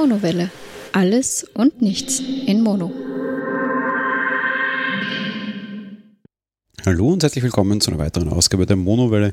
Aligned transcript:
Monowelle. 0.00 0.48
Alles 0.92 1.44
und 1.54 1.82
nichts 1.82 2.22
in 2.46 2.62
Mono. 2.62 2.92
Hallo 6.86 7.08
und 7.08 7.24
herzlich 7.24 7.42
willkommen 7.42 7.80
zu 7.80 7.90
einer 7.90 7.98
weiteren 7.98 8.28
Ausgabe 8.28 8.64
der 8.64 8.76
Monowelle. 8.76 9.32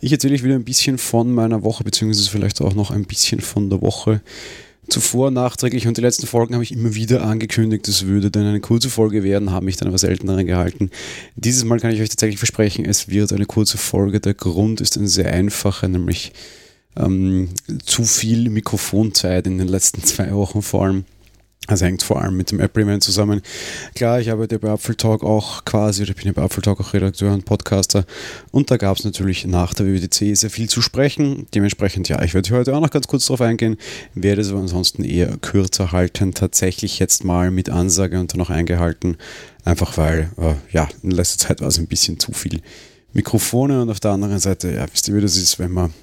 Ich 0.00 0.12
erzähle 0.12 0.34
euch 0.34 0.44
wieder 0.44 0.54
ein 0.54 0.64
bisschen 0.64 0.98
von 0.98 1.32
meiner 1.32 1.64
Woche, 1.64 1.82
beziehungsweise 1.82 2.30
vielleicht 2.30 2.60
auch 2.60 2.74
noch 2.74 2.92
ein 2.92 3.06
bisschen 3.06 3.40
von 3.40 3.70
der 3.70 3.82
Woche 3.82 4.20
zuvor 4.88 5.32
nachträglich. 5.32 5.88
Und 5.88 5.96
die 5.96 6.02
letzten 6.02 6.28
Folgen 6.28 6.54
habe 6.54 6.62
ich 6.62 6.70
immer 6.70 6.94
wieder 6.94 7.24
angekündigt, 7.24 7.88
es 7.88 8.06
würde 8.06 8.30
dann 8.30 8.46
eine 8.46 8.60
kurze 8.60 8.90
Folge 8.90 9.24
werden, 9.24 9.50
habe 9.50 9.64
mich 9.64 9.78
dann 9.78 9.88
aber 9.88 9.98
selten 9.98 10.28
daran 10.28 10.46
gehalten. 10.46 10.90
Dieses 11.34 11.64
Mal 11.64 11.80
kann 11.80 11.90
ich 11.90 12.00
euch 12.00 12.10
tatsächlich 12.10 12.38
versprechen, 12.38 12.84
es 12.84 13.08
wird 13.08 13.32
eine 13.32 13.46
kurze 13.46 13.78
Folge. 13.78 14.20
Der 14.20 14.34
Grund 14.34 14.80
ist 14.80 14.96
ein 14.96 15.08
sehr 15.08 15.32
einfacher, 15.32 15.88
nämlich 15.88 16.32
ähm, 16.96 17.50
zu 17.84 18.04
viel 18.04 18.50
Mikrofonzeit 18.50 19.46
in 19.46 19.58
den 19.58 19.68
letzten 19.68 20.02
zwei 20.04 20.32
Wochen 20.32 20.62
vor 20.62 20.84
allem. 20.84 21.04
Also 21.66 21.86
hängt 21.86 22.02
vor 22.02 22.20
allem 22.20 22.36
mit 22.36 22.50
dem 22.50 22.60
Apple-Event 22.60 23.02
zusammen. 23.02 23.40
Klar, 23.94 24.20
ich 24.20 24.30
arbeite 24.30 24.58
bei 24.58 24.70
Apple 24.70 24.98
Talk 24.98 25.24
auch 25.24 25.64
quasi, 25.64 26.02
oder 26.02 26.12
bin 26.12 26.26
ja 26.26 26.32
bei 26.32 26.44
Apple 26.44 26.60
Talk 26.60 26.78
auch 26.78 26.92
Redakteur 26.92 27.32
und 27.32 27.46
Podcaster. 27.46 28.04
Und 28.50 28.70
da 28.70 28.76
gab 28.76 28.98
es 28.98 29.04
natürlich 29.04 29.46
nach 29.46 29.72
der 29.72 29.86
WWDC 29.86 30.36
sehr 30.36 30.50
viel 30.50 30.68
zu 30.68 30.82
sprechen. 30.82 31.46
Dementsprechend, 31.54 32.10
ja, 32.10 32.22
ich 32.22 32.34
werde 32.34 32.50
heute 32.50 32.76
auch 32.76 32.80
noch 32.82 32.90
ganz 32.90 33.06
kurz 33.06 33.24
darauf 33.24 33.40
eingehen, 33.40 33.78
werde 34.12 34.42
es 34.42 34.50
aber 34.50 34.60
ansonsten 34.60 35.04
eher 35.04 35.38
kürzer 35.38 35.90
halten. 35.90 36.34
Tatsächlich 36.34 36.98
jetzt 36.98 37.24
mal 37.24 37.50
mit 37.50 37.70
Ansage 37.70 38.20
und 38.20 38.30
dann 38.34 38.40
noch 38.40 38.50
eingehalten. 38.50 39.16
Einfach 39.64 39.96
weil, 39.96 40.30
äh, 40.36 40.56
ja, 40.70 40.86
in 41.02 41.12
letzter 41.12 41.48
Zeit 41.48 41.62
war 41.62 41.68
es 41.68 41.78
ein 41.78 41.86
bisschen 41.86 42.20
zu 42.20 42.32
viel 42.32 42.60
Mikrofone 43.14 43.80
und 43.80 43.88
auf 43.88 44.00
der 44.00 44.10
anderen 44.10 44.38
Seite, 44.38 44.70
ja, 44.70 44.86
wisst 44.92 45.08
ihr, 45.08 45.14
wie 45.14 45.22
das 45.22 45.38
ist, 45.38 45.58
wenn 45.58 45.72
man 45.72 45.94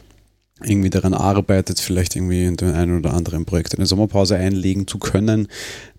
irgendwie 0.64 0.90
daran 0.90 1.14
arbeitet, 1.14 1.80
vielleicht 1.80 2.16
irgendwie 2.16 2.46
in 2.46 2.58
dem 2.58 2.74
einen 2.74 3.00
oder 3.00 3.14
anderen 3.14 3.46
Projekt 3.46 3.76
eine 3.76 3.86
Sommerpause 3.86 4.36
einlegen 4.36 4.88
zu 4.88 4.98
können, 5.00 5.48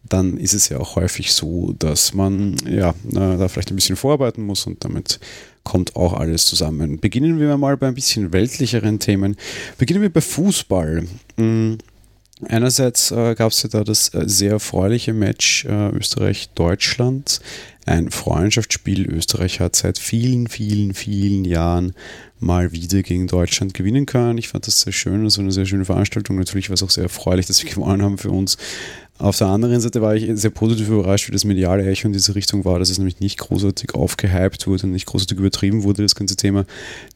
dann 0.08 0.36
ist 0.36 0.54
es 0.54 0.68
ja 0.68 0.78
auch 0.78 0.96
häufig 0.96 1.32
so, 1.32 1.74
dass 1.78 2.14
man 2.14 2.56
ja 2.68 2.94
da 3.10 3.48
vielleicht 3.48 3.70
ein 3.70 3.76
bisschen 3.76 3.96
vorarbeiten 3.96 4.44
muss 4.44 4.66
und 4.66 4.84
damit 4.84 5.20
kommt 5.64 5.96
auch 5.96 6.14
alles 6.14 6.46
zusammen. 6.46 6.98
Beginnen 6.98 7.38
wir 7.38 7.56
mal 7.56 7.76
bei 7.76 7.88
ein 7.88 7.94
bisschen 7.94 8.32
weltlicheren 8.32 8.98
Themen. 8.98 9.36
Beginnen 9.78 10.02
wir 10.02 10.12
bei 10.12 10.20
Fußball. 10.20 11.04
Hm, 11.36 11.78
einerseits 12.48 13.10
äh, 13.10 13.34
gab 13.34 13.52
es 13.52 13.62
ja 13.62 13.68
da 13.68 13.84
das 13.84 14.12
äh, 14.14 14.22
sehr 14.26 14.52
erfreuliche 14.52 15.12
Match 15.12 15.64
äh, 15.64 15.90
Österreich-Deutschland, 15.90 17.40
ein 17.86 18.10
Freundschaftsspiel. 18.10 19.10
Österreich 19.10 19.60
hat 19.60 19.76
seit 19.76 19.98
vielen, 19.98 20.46
vielen, 20.48 20.94
vielen 20.94 21.44
Jahren 21.44 21.94
mal 22.38 22.72
wieder 22.72 23.02
gegen 23.02 23.26
Deutschland 23.26 23.74
gewinnen 23.74 24.06
können. 24.06 24.38
Ich 24.38 24.48
fand 24.48 24.66
das 24.66 24.80
sehr 24.80 24.92
schön, 24.92 25.24
das 25.24 25.38
war 25.38 25.42
eine 25.42 25.52
sehr 25.52 25.66
schöne 25.66 25.84
Veranstaltung. 25.84 26.36
Natürlich 26.36 26.68
war 26.68 26.74
es 26.74 26.82
auch 26.82 26.90
sehr 26.90 27.04
erfreulich, 27.04 27.46
dass 27.46 27.62
wir 27.62 27.70
gewonnen 27.70 28.02
haben 28.02 28.18
für 28.18 28.30
uns. 28.30 28.56
Auf 29.18 29.38
der 29.38 29.46
anderen 29.46 29.80
Seite 29.80 30.02
war 30.02 30.16
ich 30.16 30.28
sehr 30.34 30.50
positiv 30.50 30.88
überrascht, 30.88 31.28
wie 31.28 31.32
das 31.32 31.44
mediale 31.44 31.86
Echo 31.86 32.08
in 32.08 32.12
diese 32.12 32.34
Richtung 32.34 32.64
war, 32.64 32.78
dass 32.80 32.90
es 32.90 32.98
nämlich 32.98 33.20
nicht 33.20 33.38
großartig 33.38 33.94
aufgehypt 33.94 34.66
wurde, 34.66 34.88
nicht 34.88 35.06
großartig 35.06 35.38
übertrieben 35.38 35.84
wurde, 35.84 36.02
das 36.02 36.16
ganze 36.16 36.34
Thema. 36.34 36.64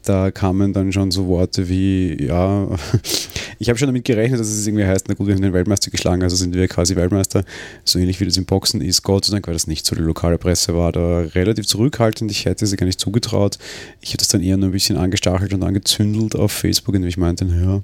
Da 0.05 0.31
kamen 0.31 0.73
dann 0.73 0.93
schon 0.93 1.11
so 1.11 1.27
Worte 1.27 1.69
wie, 1.69 2.23
ja, 2.23 2.69
ich 3.59 3.69
habe 3.69 3.79
schon 3.79 3.89
damit 3.89 4.05
gerechnet, 4.05 4.39
dass 4.39 4.47
es 4.47 4.67
irgendwie 4.67 4.85
heißt, 4.85 5.09
na 5.09 5.15
gut, 5.15 5.27
wir 5.27 5.35
haben 5.35 5.43
den 5.43 5.53
Weltmeister 5.53 5.91
geschlagen, 5.91 6.23
also 6.23 6.37
sind 6.37 6.55
wir 6.55 6.69
quasi 6.69 6.95
Weltmeister, 6.95 7.45
so 7.83 7.99
ähnlich 7.99 8.21
wie 8.21 8.25
das 8.25 8.37
im 8.37 8.45
Boxen 8.45 8.83
ist. 8.83 9.03
Gott 9.03 9.25
sei 9.25 9.33
Dank 9.33 9.47
war 9.49 9.55
das 9.55 9.67
nicht 9.67 9.85
so. 9.85 9.97
Die 9.97 10.03
lokale 10.03 10.39
Presse 10.39 10.77
war 10.77 10.93
da 10.93 11.21
relativ 11.21 11.67
zurückhaltend, 11.67 12.31
ich 12.31 12.45
hätte 12.45 12.67
sie 12.67 12.77
gar 12.77 12.87
nicht 12.87 13.01
zugetraut. 13.01 13.59
Ich 14.01 14.11
habe 14.11 14.19
das 14.19 14.29
dann 14.29 14.43
eher 14.43 14.57
nur 14.57 14.69
ein 14.69 14.73
bisschen 14.73 14.97
angestachelt 14.97 15.53
und 15.55 15.65
angezündelt 15.65 16.37
auf 16.37 16.53
Facebook, 16.53 16.95
indem 16.95 17.09
ich 17.09 17.17
meinte, 17.17 17.47
ja, 17.47 17.83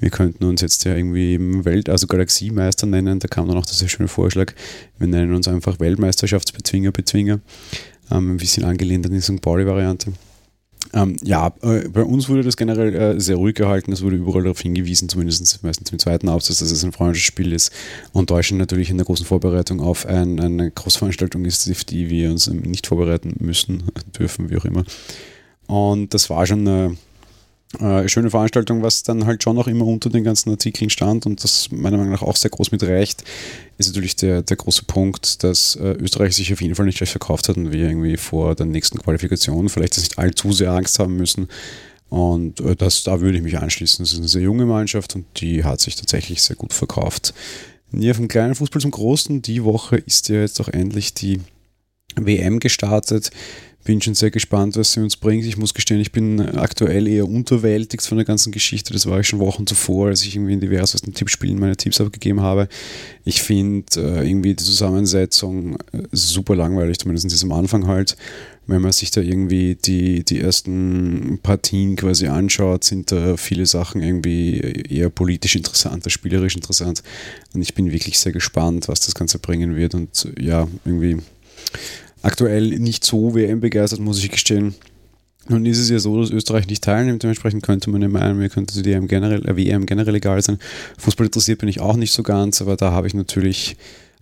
wir 0.00 0.10
könnten 0.10 0.44
uns 0.44 0.60
jetzt 0.60 0.84
ja 0.84 0.96
irgendwie 0.96 1.38
Welt-, 1.64 1.88
also 1.88 2.06
Galaxiemeister 2.06 2.86
nennen. 2.86 3.20
Da 3.20 3.28
kam 3.28 3.46
dann 3.48 3.58
auch 3.58 3.66
dieser 3.66 3.88
schöne 3.88 4.08
Vorschlag, 4.08 4.52
wir 4.98 5.06
nennen 5.06 5.34
uns 5.34 5.46
einfach 5.46 5.78
Weltmeisterschaftsbezwinger, 5.78 6.90
Bezwinger. 6.90 7.40
Ähm, 8.10 8.32
ein 8.32 8.36
bisschen 8.38 8.64
angelehnt 8.64 9.06
an 9.06 9.12
die 9.12 9.20
St. 9.20 9.40
Pauli-Variante. 9.40 10.12
Ähm, 10.92 11.16
ja, 11.22 11.52
äh, 11.62 11.88
bei 11.88 12.02
uns 12.02 12.28
wurde 12.28 12.42
das 12.42 12.56
generell 12.56 12.94
äh, 12.94 13.20
sehr 13.20 13.36
ruhig 13.36 13.54
gehalten. 13.54 13.92
Es 13.92 14.02
wurde 14.02 14.16
überall 14.16 14.42
darauf 14.42 14.60
hingewiesen, 14.60 15.08
zumindest 15.08 15.62
meistens 15.62 15.92
im 15.92 15.98
zweiten 15.98 16.28
Absatz, 16.28 16.58
dass 16.58 16.70
es 16.70 16.82
ein 16.82 16.92
Freundschaftsspiel 16.92 17.52
ist. 17.52 17.70
Und 18.12 18.30
Deutschland 18.30 18.58
natürlich 18.58 18.90
in 18.90 18.96
der 18.96 19.06
großen 19.06 19.26
Vorbereitung 19.26 19.80
auf 19.80 20.06
ein, 20.06 20.40
eine 20.40 20.70
Großveranstaltung 20.70 21.44
ist, 21.44 21.70
auf 21.70 21.84
die 21.84 22.10
wir 22.10 22.30
uns 22.30 22.48
nicht 22.48 22.86
vorbereiten 22.86 23.34
müssen, 23.38 23.84
dürfen, 24.18 24.50
wie 24.50 24.56
auch 24.56 24.64
immer. 24.64 24.84
Und 25.66 26.12
das 26.14 26.30
war 26.30 26.46
schon 26.46 26.66
eine 26.66 26.96
äh, 27.78 28.08
schöne 28.08 28.30
Veranstaltung, 28.30 28.82
was 28.82 29.04
dann 29.04 29.26
halt 29.26 29.42
schon 29.42 29.54
noch 29.54 29.68
immer 29.68 29.86
unter 29.86 30.10
den 30.10 30.24
ganzen 30.24 30.50
Artikeln 30.50 30.90
stand 30.90 31.24
und 31.24 31.44
das 31.44 31.70
meiner 31.70 31.98
Meinung 31.98 32.12
nach 32.12 32.22
auch 32.22 32.34
sehr 32.34 32.50
groß 32.50 32.72
mit 32.72 32.82
reicht, 32.82 33.22
ist 33.78 33.86
natürlich 33.86 34.16
der, 34.16 34.42
der 34.42 34.56
große 34.56 34.84
Punkt, 34.86 35.44
dass 35.44 35.76
äh, 35.76 35.92
Österreich 35.92 36.34
sich 36.34 36.52
auf 36.52 36.60
jeden 36.60 36.74
Fall 36.74 36.86
nicht 36.86 36.98
gleich 36.98 37.10
verkauft 37.10 37.48
hat 37.48 37.56
und 37.56 37.70
wir 37.70 37.88
irgendwie 37.88 38.16
vor 38.16 38.56
der 38.56 38.66
nächsten 38.66 38.98
Qualifikation 38.98 39.68
vielleicht 39.68 39.96
nicht 39.98 40.18
allzu 40.18 40.52
sehr 40.52 40.72
Angst 40.72 40.98
haben 40.98 41.16
müssen. 41.16 41.48
Und 42.08 42.58
äh, 42.60 42.74
das, 42.74 43.04
da 43.04 43.20
würde 43.20 43.36
ich 43.36 43.44
mich 43.44 43.58
anschließen. 43.58 44.04
Das 44.04 44.12
ist 44.12 44.18
eine 44.18 44.28
sehr 44.28 44.42
junge 44.42 44.66
Mannschaft 44.66 45.14
und 45.14 45.26
die 45.36 45.62
hat 45.62 45.80
sich 45.80 45.94
tatsächlich 45.94 46.42
sehr 46.42 46.56
gut 46.56 46.72
verkauft. 46.72 47.34
Ja, 47.92 48.14
vom 48.14 48.26
kleinen 48.26 48.56
Fußball 48.56 48.82
zum 48.82 48.90
großen. 48.90 49.42
Die 49.42 49.62
Woche 49.62 49.96
ist 49.96 50.28
ja 50.28 50.40
jetzt 50.40 50.60
auch 50.60 50.68
endlich 50.68 51.14
die 51.14 51.40
WM 52.16 52.60
gestartet 52.60 53.30
bin 53.84 54.00
schon 54.02 54.14
sehr 54.14 54.30
gespannt, 54.30 54.76
was 54.76 54.92
sie 54.92 55.00
uns 55.00 55.16
bringt. 55.16 55.44
Ich 55.44 55.56
muss 55.56 55.72
gestehen, 55.72 56.00
ich 56.00 56.12
bin 56.12 56.40
aktuell 56.40 57.08
eher 57.08 57.26
unterwältigt 57.26 58.04
von 58.04 58.18
der 58.18 58.26
ganzen 58.26 58.52
Geschichte. 58.52 58.92
Das 58.92 59.06
war 59.06 59.20
ich 59.20 59.26
schon 59.26 59.38
Wochen 59.38 59.66
zuvor, 59.66 60.08
als 60.08 60.22
ich 60.22 60.36
irgendwie 60.36 60.52
in 60.52 60.60
diversesten 60.60 61.14
Tippspielen 61.14 61.58
meine 61.58 61.76
Tipps 61.76 62.00
abgegeben 62.00 62.42
habe. 62.42 62.68
Ich 63.24 63.42
finde 63.42 63.86
äh, 63.96 64.28
irgendwie 64.28 64.54
die 64.54 64.64
Zusammensetzung 64.64 65.76
äh, 65.92 66.02
super 66.12 66.54
langweilig, 66.56 66.98
zumindest 66.98 67.42
am 67.42 67.52
Anfang 67.52 67.86
halt. 67.86 68.16
Wenn 68.66 68.82
man 68.82 68.92
sich 68.92 69.10
da 69.10 69.22
irgendwie 69.22 69.74
die, 69.74 70.24
die 70.24 70.40
ersten 70.40 71.40
Partien 71.42 71.96
quasi 71.96 72.26
anschaut, 72.26 72.84
sind 72.84 73.10
da 73.10 73.36
viele 73.36 73.66
Sachen 73.66 74.02
irgendwie 74.02 74.58
eher 74.60 75.08
politisch 75.08 75.56
interessant 75.56 76.04
spielerisch 76.10 76.54
interessant. 76.54 77.02
Und 77.54 77.62
ich 77.62 77.74
bin 77.74 77.90
wirklich 77.90 78.18
sehr 78.18 78.32
gespannt, 78.32 78.88
was 78.88 79.00
das 79.00 79.14
Ganze 79.14 79.38
bringen 79.38 79.74
wird. 79.74 79.94
Und 79.94 80.28
ja, 80.38 80.68
irgendwie 80.84 81.16
aktuell 82.22 82.78
nicht 82.78 83.04
so 83.04 83.34
WM-begeistert, 83.34 84.00
muss 84.00 84.22
ich 84.22 84.30
gestehen. 84.30 84.74
Nun 85.48 85.66
ist 85.66 85.78
es 85.78 85.90
ja 85.90 85.98
so, 85.98 86.20
dass 86.20 86.30
Österreich 86.30 86.66
nicht 86.68 86.84
teilnimmt, 86.84 87.22
dementsprechend 87.22 87.62
könnte 87.62 87.90
man 87.90 88.02
ja 88.02 88.08
meinen, 88.08 88.38
mir 88.38 88.50
könnte 88.50 88.80
die 88.80 88.88
WM 88.88 89.08
generell, 89.08 89.44
äh, 89.48 89.56
WM 89.56 89.86
generell 89.86 90.14
egal 90.14 90.40
sein. 90.42 90.58
Fußball 90.98 91.26
interessiert 91.26 91.58
bin 91.58 91.68
ich 91.68 91.80
auch 91.80 91.96
nicht 91.96 92.12
so 92.12 92.22
ganz, 92.22 92.60
aber 92.60 92.76
da 92.76 92.92
habe 92.92 93.06
ich 93.06 93.14
natürlich 93.14 93.76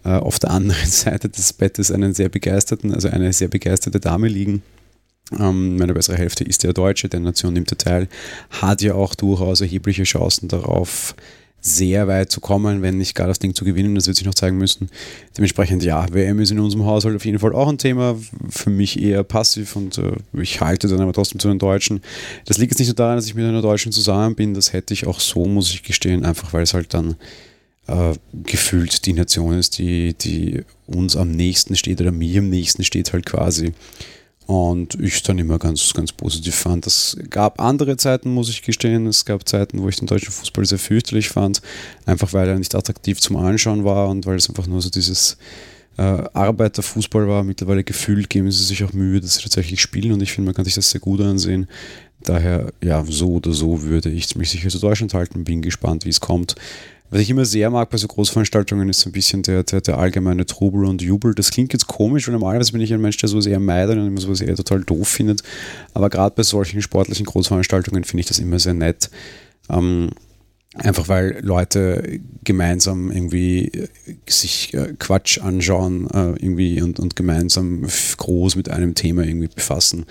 äh, 0.05 0.11
auf 0.11 0.39
der 0.39 0.51
anderen 0.51 0.87
Seite 0.91 1.29
des 1.29 1.53
Bettes 1.53 1.91
einen 1.91 2.15
sehr 2.15 2.29
begeisterten, 2.29 2.95
also 2.95 3.09
eine 3.09 3.33
sehr 3.33 3.49
begeisterte 3.49 4.01
Dame 4.01 4.29
liegen. 4.29 4.63
Ähm, 5.39 5.77
meine 5.77 5.93
bessere 5.93 6.17
Hälfte 6.17 6.45
ist 6.45 6.65
der 6.65 6.73
Deutsche, 6.73 7.09
der 7.09 7.21
Nation 7.21 7.53
nimmt 7.53 7.71
er 7.73 7.79
teil, 7.79 8.09
hat 8.51 8.81
ja 8.81 8.95
auch 8.95 9.15
durchaus 9.15 9.61
erhebliche 9.61 10.05
Chancen 10.05 10.49
darauf, 10.49 11.15
sehr 11.61 12.07
weit 12.07 12.31
zu 12.31 12.41
kommen, 12.41 12.83
wenn 12.83 12.99
nicht 12.99 13.15
gar 13.15 13.27
das 13.27 13.39
Ding 13.39 13.55
zu 13.55 13.65
gewinnen. 13.65 13.95
Das 13.95 14.07
wird 14.07 14.17
sich 14.17 14.27
noch 14.27 14.35
zeigen 14.35 14.59
müssen. 14.59 14.89
Dementsprechend, 15.37 15.83
ja, 15.83 16.07
WM 16.13 16.41
ist 16.41 16.51
in 16.51 16.61
unserem 16.61 16.87
Haushalt 16.87 17.17
auf 17.17 17.25
jeden 17.25 17.39
Fall 17.39 17.53
auch 17.53 17.69
ein 17.69 17.79
Thema. 17.79 18.17
Für 18.49 18.71
mich 18.71 19.01
eher 19.01 19.25
passiv 19.25 19.77
und 19.77 19.99
äh, 19.99 20.13
ich 20.35 20.61
halte 20.61 20.89
dann 20.89 21.01
aber 21.01 21.13
trotzdem 21.13 21.41
zu 21.41 21.49
den 21.49 21.59
Deutschen. 21.59 22.01
Das 22.45 22.59
liegt 22.59 22.73
jetzt 22.73 22.79
nicht 22.79 22.89
nur 22.89 22.95
daran, 22.95 23.17
dass 23.17 23.27
ich 23.27 23.35
mit 23.35 23.45
einer 23.45 23.63
Deutschen 23.63 23.93
zusammen 23.93 24.35
bin. 24.35 24.55
Das 24.55 24.73
hätte 24.73 24.95
ich 24.95 25.07
auch 25.07 25.21
so, 25.21 25.45
muss 25.47 25.73
ich 25.73 25.83
gestehen, 25.83 26.25
einfach 26.25 26.53
weil 26.53 26.63
es 26.63 26.75
halt 26.75 26.95
dann 26.95 27.17
äh, 27.89 28.15
gefühlt 28.45 29.07
die 29.07 29.13
Nation 29.13 29.59
ist, 29.59 29.79
die, 29.79 30.15
die 30.15 30.63
uns 30.87 31.17
am 31.17 31.31
nächsten 31.31 31.75
steht 31.75 32.01
oder 32.01 32.13
mir 32.13 32.39
am 32.41 32.49
nächsten 32.49 32.85
steht 32.85 33.13
halt 33.13 33.27
quasi. 33.27 33.73
Und 34.49 34.95
ich 34.99 35.23
dann 35.25 35.39
immer 35.39 35.59
ganz, 35.59 35.93
ganz 35.93 36.11
positiv 36.11 36.55
fand. 36.55 36.87
Es 36.87 37.19
gab 37.29 37.61
andere 37.61 37.99
Zeiten, 37.99 38.33
muss 38.33 38.49
ich 38.49 38.63
gestehen. 38.63 39.07
Es 39.07 39.27
gab 39.27 39.47
Zeiten, 39.47 39.83
wo 39.83 39.91
ich 39.91 39.97
den 39.97 40.07
deutschen 40.07 40.33
Fußball 40.33 40.65
sehr 40.65 40.79
fürchterlich 40.79 41.29
fand, 41.29 41.61
einfach 42.07 42.33
weil 42.33 42.49
er 42.49 42.59
nicht 42.59 42.75
attraktiv 42.75 43.21
zum 43.21 43.37
Anschauen 43.37 43.85
war 43.85 44.09
und 44.09 44.25
weil 44.25 44.37
es 44.37 44.49
einfach 44.49 44.67
nur 44.67 44.81
so 44.81 44.89
dieses 44.89 45.37
äh, 45.99 46.03
Arbeiterfußball 46.33 47.29
war. 47.29 47.45
Mittlerweile 47.45 47.85
gefühlt 47.85 48.31
geben 48.31 48.51
sie 48.51 48.65
sich 48.65 48.83
auch 48.85 48.95
Mühe, 48.95 49.21
dass 49.21 49.35
sie 49.35 49.43
tatsächlich 49.43 49.83
spielen 49.83 50.13
und 50.13 50.23
ich 50.23 50.33
finde, 50.33 50.47
man 50.47 50.55
kann 50.55 50.65
sich 50.65 50.75
das 50.75 50.89
sehr 50.89 51.03
gut 51.03 51.21
ansehen. 51.21 51.69
Daher, 52.23 52.73
ja, 52.83 53.05
so 53.07 53.35
oder 53.35 53.53
so 53.53 53.83
würde 53.83 54.09
ich 54.09 54.35
mich 54.35 54.49
sicher 54.49 54.71
zu 54.71 54.79
Deutschland 54.79 55.13
halten. 55.13 55.45
Bin 55.45 55.61
gespannt, 55.61 56.07
wie 56.07 56.11
es 56.11 56.21
kommt. 56.21 56.55
Was 57.11 57.23
ich 57.23 57.31
immer 57.31 57.47
sehr 57.47 57.71
mag 57.71 57.89
bei 57.89 57.97
so 57.97 58.07
Großveranstaltungen 58.07 58.89
ist 58.91 59.01
so 59.01 59.09
ein 59.09 59.13
bisschen 59.13 59.43
der, 59.43 59.63
der, 59.63 59.81
der, 59.81 59.97
allgemeine 59.97 60.45
Trubel 60.45 60.85
und 60.85 61.01
Jubel. 61.01 61.35
Das 61.35 61.51
klingt 61.51 61.73
jetzt 61.73 61.87
komisch, 61.87 62.27
weil 62.27 62.33
normalerweise 62.33 62.73
bin 62.73 62.83
ich 62.83 62.93
ein 62.93 63.01
Mensch, 63.01 63.17
der 63.17 63.31
sowas 63.31 63.47
eher 63.47 63.61
meidet 63.61 63.97
und 63.97 64.07
immer 64.07 64.21
sowas 64.21 64.43
eher 64.43 64.57
total 64.57 64.83
doof 64.83 65.09
findet. 65.09 65.43
Aber 65.95 66.11
gerade 66.11 66.35
bei 66.37 66.43
solchen 66.43 66.83
sportlichen 66.83 67.25
Großveranstaltungen 67.25 68.05
finde 68.05 68.21
ich 68.21 68.27
das 68.27 68.39
immer 68.39 68.59
sehr 68.59 68.75
nett. 68.75 69.11
Ähm, 69.71 70.11
Einfach 70.75 71.09
weil 71.09 71.41
Leute 71.41 72.21
gemeinsam 72.45 73.11
irgendwie 73.11 73.69
äh, 73.69 73.89
sich 74.29 74.75
äh, 74.75 74.95
Quatsch 74.99 75.41
anschauen 75.41 76.07
äh, 76.11 76.33
irgendwie 76.43 76.83
und, 76.83 77.01
und 77.01 77.17
gemeinsam 77.17 77.87
groß 78.19 78.55
mit 78.55 78.69
einem 78.69 78.95
Thema 78.95 79.25
irgendwie 79.25 79.49
befassen. 79.49 80.05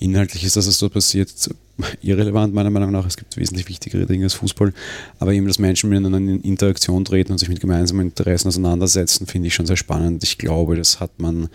Inhaltlich 0.00 0.44
ist 0.44 0.56
das, 0.56 0.66
was 0.66 0.78
so 0.78 0.90
passiert, 0.90 1.32
irrelevant 2.02 2.52
meiner 2.52 2.68
Meinung 2.68 2.90
nach. 2.90 3.06
Es 3.06 3.16
gibt 3.16 3.38
wesentlich 3.38 3.68
wichtigere 3.70 4.04
Dinge 4.04 4.24
als 4.24 4.34
Fußball. 4.34 4.74
Aber 5.18 5.32
eben, 5.32 5.46
dass 5.46 5.58
Menschen 5.58 5.88
miteinander 5.88 6.18
in 6.18 6.42
Interaktion 6.42 7.06
treten 7.06 7.32
und 7.32 7.38
sich 7.38 7.48
mit 7.48 7.60
gemeinsamen 7.60 8.08
Interessen 8.08 8.48
auseinandersetzen, 8.48 9.26
finde 9.26 9.48
ich 9.48 9.54
schon 9.54 9.66
sehr 9.66 9.76
spannend. 9.76 10.22
Ich 10.24 10.36
glaube, 10.36 10.76
das 10.76 11.00
hat 11.00 11.20
man 11.20 11.48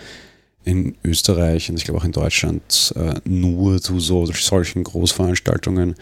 in 0.65 0.95
Österreich 1.03 1.69
und 1.69 1.77
ich 1.77 1.85
glaube 1.85 1.99
auch 1.99 2.05
in 2.05 2.11
Deutschland 2.11 2.93
nur 3.23 3.79
zu 3.81 3.99
so 3.99 4.25
solchen 4.25 4.83
Großveranstaltungen. 4.83 5.95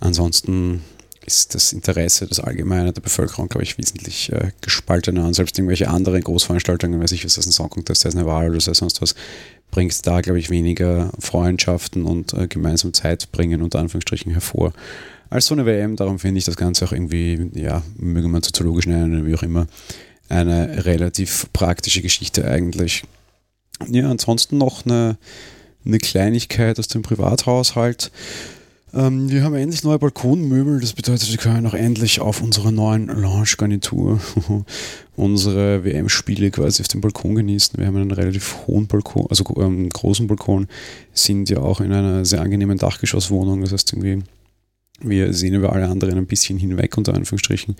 Ansonsten 0.00 0.80
ist 1.28 1.54
das 1.54 1.74
Interesse 1.74 2.26
des 2.26 2.40
Allgemeinen 2.40 2.94
der 2.94 3.02
Bevölkerung, 3.02 3.48
glaube 3.48 3.62
ich, 3.62 3.76
wesentlich 3.76 4.32
äh, 4.32 4.50
gespaltener. 4.62 5.26
Und 5.26 5.34
selbst 5.34 5.58
irgendwelche 5.58 5.88
anderen 5.88 6.22
Großveranstaltungen, 6.22 7.00
weiß 7.00 7.12
ich, 7.12 7.24
was 7.24 7.34
das 7.34 7.44
ein 7.44 7.52
Song 7.52 7.68
Contest, 7.68 8.04
das 8.04 8.14
ist 8.14 8.18
eine 8.18 8.26
Wahl 8.26 8.50
oder 8.50 8.60
sonst 8.60 9.02
was, 9.02 9.14
bringt 9.70 10.06
da, 10.06 10.22
glaube 10.22 10.38
ich, 10.38 10.48
weniger 10.48 11.12
Freundschaften 11.18 12.04
und 12.04 12.32
äh, 12.32 12.48
gemeinsam 12.48 12.94
Zeit 12.94 13.30
bringen, 13.30 13.60
unter 13.60 13.78
Anführungsstrichen, 13.78 14.32
hervor. 14.32 14.72
Als 15.28 15.46
so 15.46 15.54
eine 15.54 15.66
WM, 15.66 15.96
darum 15.96 16.18
finde 16.18 16.38
ich 16.38 16.46
das 16.46 16.56
Ganze 16.56 16.86
auch 16.86 16.92
irgendwie, 16.92 17.50
ja, 17.54 17.82
möge 17.98 18.28
man 18.28 18.42
soziologisch 18.42 18.86
nennen 18.86 19.14
oder 19.14 19.26
wie 19.26 19.34
auch 19.34 19.42
immer, 19.42 19.66
eine 20.30 20.86
relativ 20.86 21.46
praktische 21.52 22.00
Geschichte 22.00 22.46
eigentlich. 22.46 23.04
Ja, 23.86 24.10
ansonsten 24.10 24.56
noch 24.56 24.86
eine, 24.86 25.18
eine 25.84 25.98
Kleinigkeit 25.98 26.78
aus 26.78 26.88
dem 26.88 27.02
Privathaushalt. 27.02 28.10
Ähm, 28.94 29.30
wir 29.30 29.42
haben 29.44 29.54
endlich 29.54 29.84
neue 29.84 29.98
Balkonmöbel. 29.98 30.80
Das 30.80 30.92
bedeutet, 30.92 31.30
wir 31.30 31.36
können 31.36 31.66
auch 31.66 31.74
endlich 31.74 32.20
auf 32.20 32.42
unserer 32.42 32.70
neuen 32.70 33.06
Lounge-Garnitur 33.06 34.20
unsere 35.16 35.84
WM-Spiele 35.84 36.50
quasi 36.50 36.82
auf 36.82 36.88
dem 36.88 37.00
Balkon 37.00 37.34
genießen. 37.34 37.78
Wir 37.78 37.86
haben 37.86 37.96
einen 37.96 38.10
relativ 38.10 38.66
hohen 38.66 38.86
Balkon, 38.86 39.26
also 39.28 39.44
ähm, 39.58 39.88
großen 39.88 40.26
Balkon, 40.26 40.68
sind 41.12 41.50
ja 41.50 41.58
auch 41.58 41.80
in 41.80 41.92
einer 41.92 42.24
sehr 42.24 42.40
angenehmen 42.40 42.78
Dachgeschosswohnung. 42.78 43.60
Das 43.60 43.72
heißt 43.72 43.92
irgendwie, 43.92 44.22
wir 45.00 45.32
sehen 45.32 45.54
über 45.54 45.72
alle 45.72 45.88
anderen 45.88 46.16
ein 46.18 46.26
bisschen 46.26 46.58
hinweg, 46.58 46.96
unter 46.96 47.14
Anführungsstrichen, 47.14 47.76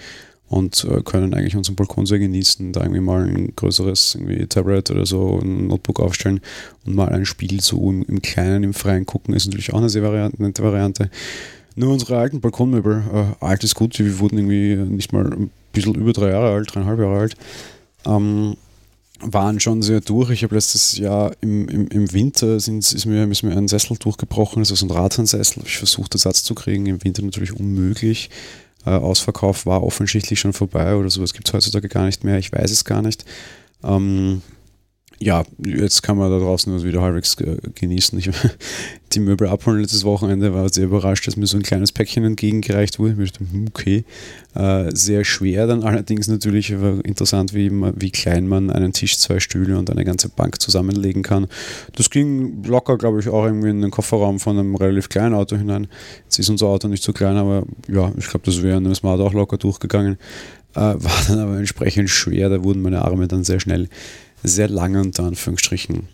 und 0.48 0.84
äh, 0.84 1.02
können 1.02 1.34
eigentlich 1.34 1.56
unseren 1.56 1.76
Balkon 1.76 2.06
sehr 2.06 2.18
genießen, 2.18 2.72
da 2.72 2.80
irgendwie 2.80 3.00
mal 3.00 3.24
ein 3.24 3.52
größeres 3.54 4.14
irgendwie 4.14 4.46
Tablet 4.46 4.90
oder 4.90 5.04
so, 5.04 5.38
ein 5.42 5.66
Notebook 5.68 6.00
aufstellen 6.00 6.40
und 6.86 6.94
mal 6.94 7.08
ein 7.10 7.26
Spiel 7.26 7.60
so 7.60 7.90
im, 7.90 8.02
im 8.04 8.22
Kleinen, 8.22 8.64
im 8.64 8.74
Freien 8.74 9.06
gucken, 9.06 9.34
ist 9.34 9.46
natürlich 9.46 9.72
auch 9.72 9.78
eine 9.78 9.90
sehr 9.90 10.02
Variante, 10.02 10.42
nette 10.42 10.62
Variante. 10.62 11.10
Nur 11.76 11.92
unsere 11.92 12.18
alten 12.18 12.40
Balkonmöbel, 12.40 13.02
äh, 13.12 13.44
alt 13.44 13.62
ist 13.62 13.74
gut, 13.74 13.98
wir 13.98 14.18
wurden 14.18 14.38
irgendwie 14.38 14.76
nicht 14.76 15.12
mal 15.12 15.26
ein 15.26 15.50
bisschen 15.72 15.94
über 15.94 16.12
drei 16.12 16.30
Jahre 16.30 16.54
alt, 16.54 16.74
dreieinhalb 16.74 16.98
Jahre 16.98 17.18
alt, 17.18 17.36
ähm, 18.06 18.56
waren 19.20 19.60
schon 19.60 19.82
sehr 19.82 20.00
durch. 20.00 20.30
Ich 20.30 20.44
habe 20.44 20.54
letztes 20.54 20.96
Jahr 20.96 21.32
im, 21.40 21.68
im, 21.68 21.88
im 21.88 22.12
Winter 22.12 22.58
sind, 22.60 22.78
ist, 22.78 23.04
mir, 23.04 23.28
ist 23.30 23.42
mir 23.42 23.56
ein 23.56 23.68
Sessel 23.68 23.96
durchgebrochen, 23.98 24.60
also 24.60 24.74
so 24.74 24.86
ein 24.86 24.90
Rathensessel, 24.90 25.56
habe 25.56 25.68
ich 25.68 25.76
versucht, 25.76 26.14
Ersatz 26.14 26.42
zu 26.42 26.54
kriegen, 26.54 26.86
im 26.86 27.04
Winter 27.04 27.22
natürlich 27.22 27.52
unmöglich 27.52 28.30
äh, 28.88 28.98
Ausverkauf 28.98 29.66
war 29.66 29.82
offensichtlich 29.82 30.40
schon 30.40 30.52
vorbei 30.52 30.94
oder 30.94 31.10
sowas 31.10 31.32
gibt 31.32 31.48
es 31.48 31.54
heutzutage 31.54 31.88
gar 31.88 32.06
nicht 32.06 32.24
mehr. 32.24 32.38
Ich 32.38 32.52
weiß 32.52 32.70
es 32.70 32.84
gar 32.84 33.02
nicht. 33.02 33.24
Ähm, 33.84 34.42
ja, 35.20 35.42
jetzt 35.64 36.02
kann 36.02 36.16
man 36.16 36.30
da 36.30 36.38
draußen 36.38 36.72
also 36.72 36.86
wieder 36.86 37.02
halbwegs 37.02 37.36
genießen. 37.36 38.18
Ich 38.18 38.30
die 39.14 39.20
Möbel 39.20 39.48
abholen 39.48 39.80
letztes 39.80 40.04
Wochenende, 40.04 40.52
war 40.54 40.68
sehr 40.68 40.84
überrascht, 40.84 41.26
dass 41.26 41.36
mir 41.36 41.46
so 41.46 41.56
ein 41.56 41.62
kleines 41.62 41.92
Päckchen 41.92 42.24
entgegengereicht 42.24 42.98
wurde. 42.98 43.22
Ich 43.22 43.32
dachte, 43.32 43.50
hm, 43.50 43.66
okay, 43.68 44.04
äh, 44.54 44.90
sehr 44.94 45.24
schwer 45.24 45.66
dann 45.66 45.82
allerdings 45.82 46.28
natürlich, 46.28 46.70
interessant, 46.70 47.54
wie, 47.54 47.70
wie 47.70 48.10
klein 48.10 48.46
man 48.46 48.70
einen 48.70 48.92
Tisch, 48.92 49.18
zwei 49.18 49.40
Stühle 49.40 49.78
und 49.78 49.90
eine 49.90 50.04
ganze 50.04 50.28
Bank 50.28 50.60
zusammenlegen 50.60 51.22
kann. 51.22 51.46
Das 51.96 52.10
ging 52.10 52.62
locker, 52.64 52.98
glaube 52.98 53.20
ich, 53.20 53.28
auch 53.28 53.44
irgendwie 53.44 53.70
in 53.70 53.80
den 53.80 53.90
Kofferraum 53.90 54.38
von 54.38 54.58
einem 54.58 54.74
relativ 54.74 55.08
kleinen 55.08 55.34
Auto 55.34 55.56
hinein. 55.56 55.88
Jetzt 56.24 56.38
ist 56.38 56.50
unser 56.50 56.66
Auto 56.66 56.88
nicht 56.88 57.02
so 57.02 57.12
klein, 57.12 57.36
aber 57.36 57.64
ja, 57.88 58.12
ich 58.18 58.28
glaube, 58.28 58.44
das 58.44 58.62
wäre 58.62 58.78
in 58.78 58.84
einem 58.84 58.94
Smart 58.94 59.20
auch 59.20 59.32
locker 59.32 59.56
durchgegangen. 59.56 60.18
Äh, 60.74 60.80
war 60.80 61.24
dann 61.26 61.38
aber 61.38 61.58
entsprechend 61.58 62.10
schwer, 62.10 62.50
da 62.50 62.62
wurden 62.62 62.82
meine 62.82 63.02
Arme 63.02 63.26
dann 63.26 63.44
sehr 63.44 63.60
schnell 63.60 63.88
sehr 64.42 64.68
lange 64.68 65.00
unter 65.00 65.24
Anführungsstrichen. 65.24 66.08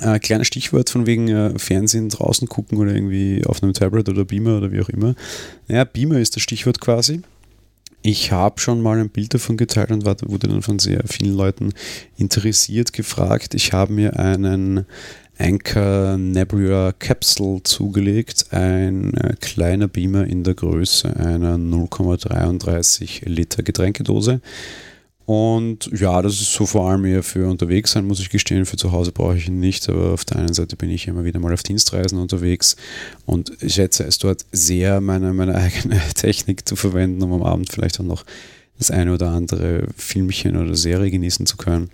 Äh, 0.00 0.18
kleines 0.18 0.46
Stichwort 0.46 0.90
von 0.90 1.06
wegen 1.06 1.28
äh, 1.28 1.58
Fernsehen 1.58 2.10
draußen 2.10 2.46
gucken 2.48 2.78
oder 2.78 2.94
irgendwie 2.94 3.42
auf 3.46 3.62
einem 3.62 3.72
Tablet 3.72 4.08
oder 4.08 4.24
Beamer 4.24 4.58
oder 4.58 4.70
wie 4.70 4.80
auch 4.80 4.90
immer. 4.90 5.14
Naja, 5.66 5.84
Beamer 5.84 6.20
ist 6.20 6.36
das 6.36 6.42
Stichwort 6.42 6.80
quasi. 6.80 7.22
Ich 8.02 8.30
habe 8.30 8.60
schon 8.60 8.80
mal 8.80 8.98
ein 8.98 9.08
Bild 9.08 9.34
davon 9.34 9.56
geteilt 9.56 9.90
und 9.90 10.04
wurde 10.04 10.46
dann 10.46 10.62
von 10.62 10.78
sehr 10.78 11.02
vielen 11.06 11.34
Leuten 11.34 11.72
interessiert 12.16 12.92
gefragt. 12.92 13.54
Ich 13.54 13.72
habe 13.72 13.92
mir 13.92 14.18
einen 14.18 14.84
Anchor 15.38 16.16
Nebula 16.16 16.92
Capsule 16.98 17.62
zugelegt, 17.62 18.46
ein 18.50 19.14
äh, 19.14 19.34
kleiner 19.40 19.88
Beamer 19.88 20.26
in 20.26 20.44
der 20.44 20.54
Größe 20.54 21.16
einer 21.16 21.56
0,33 21.56 23.28
Liter 23.28 23.62
Getränkedose. 23.62 24.40
Und 25.28 25.90
ja, 25.92 26.22
das 26.22 26.40
ist 26.40 26.54
so 26.54 26.64
vor 26.64 26.88
allem 26.88 27.04
eher 27.04 27.22
für 27.22 27.50
unterwegs 27.50 27.90
sein, 27.90 28.06
muss 28.06 28.18
ich 28.18 28.30
gestehen. 28.30 28.64
Für 28.64 28.78
zu 28.78 28.92
Hause 28.92 29.12
brauche 29.12 29.36
ich 29.36 29.46
ihn 29.46 29.60
nicht, 29.60 29.86
aber 29.90 30.14
auf 30.14 30.24
der 30.24 30.38
einen 30.38 30.54
Seite 30.54 30.74
bin 30.74 30.88
ich 30.88 31.06
immer 31.06 31.22
wieder 31.22 31.38
mal 31.38 31.52
auf 31.52 31.62
Dienstreisen 31.62 32.18
unterwegs 32.18 32.76
und 33.26 33.52
schätze 33.66 34.04
es 34.04 34.16
dort 34.16 34.46
sehr, 34.52 35.02
meine, 35.02 35.34
meine 35.34 35.54
eigene 35.56 36.00
Technik 36.14 36.66
zu 36.66 36.76
verwenden, 36.76 37.22
um 37.22 37.34
am 37.34 37.42
Abend 37.42 37.70
vielleicht 37.70 38.00
auch 38.00 38.04
noch 38.04 38.24
das 38.78 38.90
eine 38.90 39.12
oder 39.12 39.28
andere 39.28 39.88
Filmchen 39.98 40.56
oder 40.56 40.74
Serie 40.74 41.10
genießen 41.10 41.44
zu 41.44 41.58
können. 41.58 41.90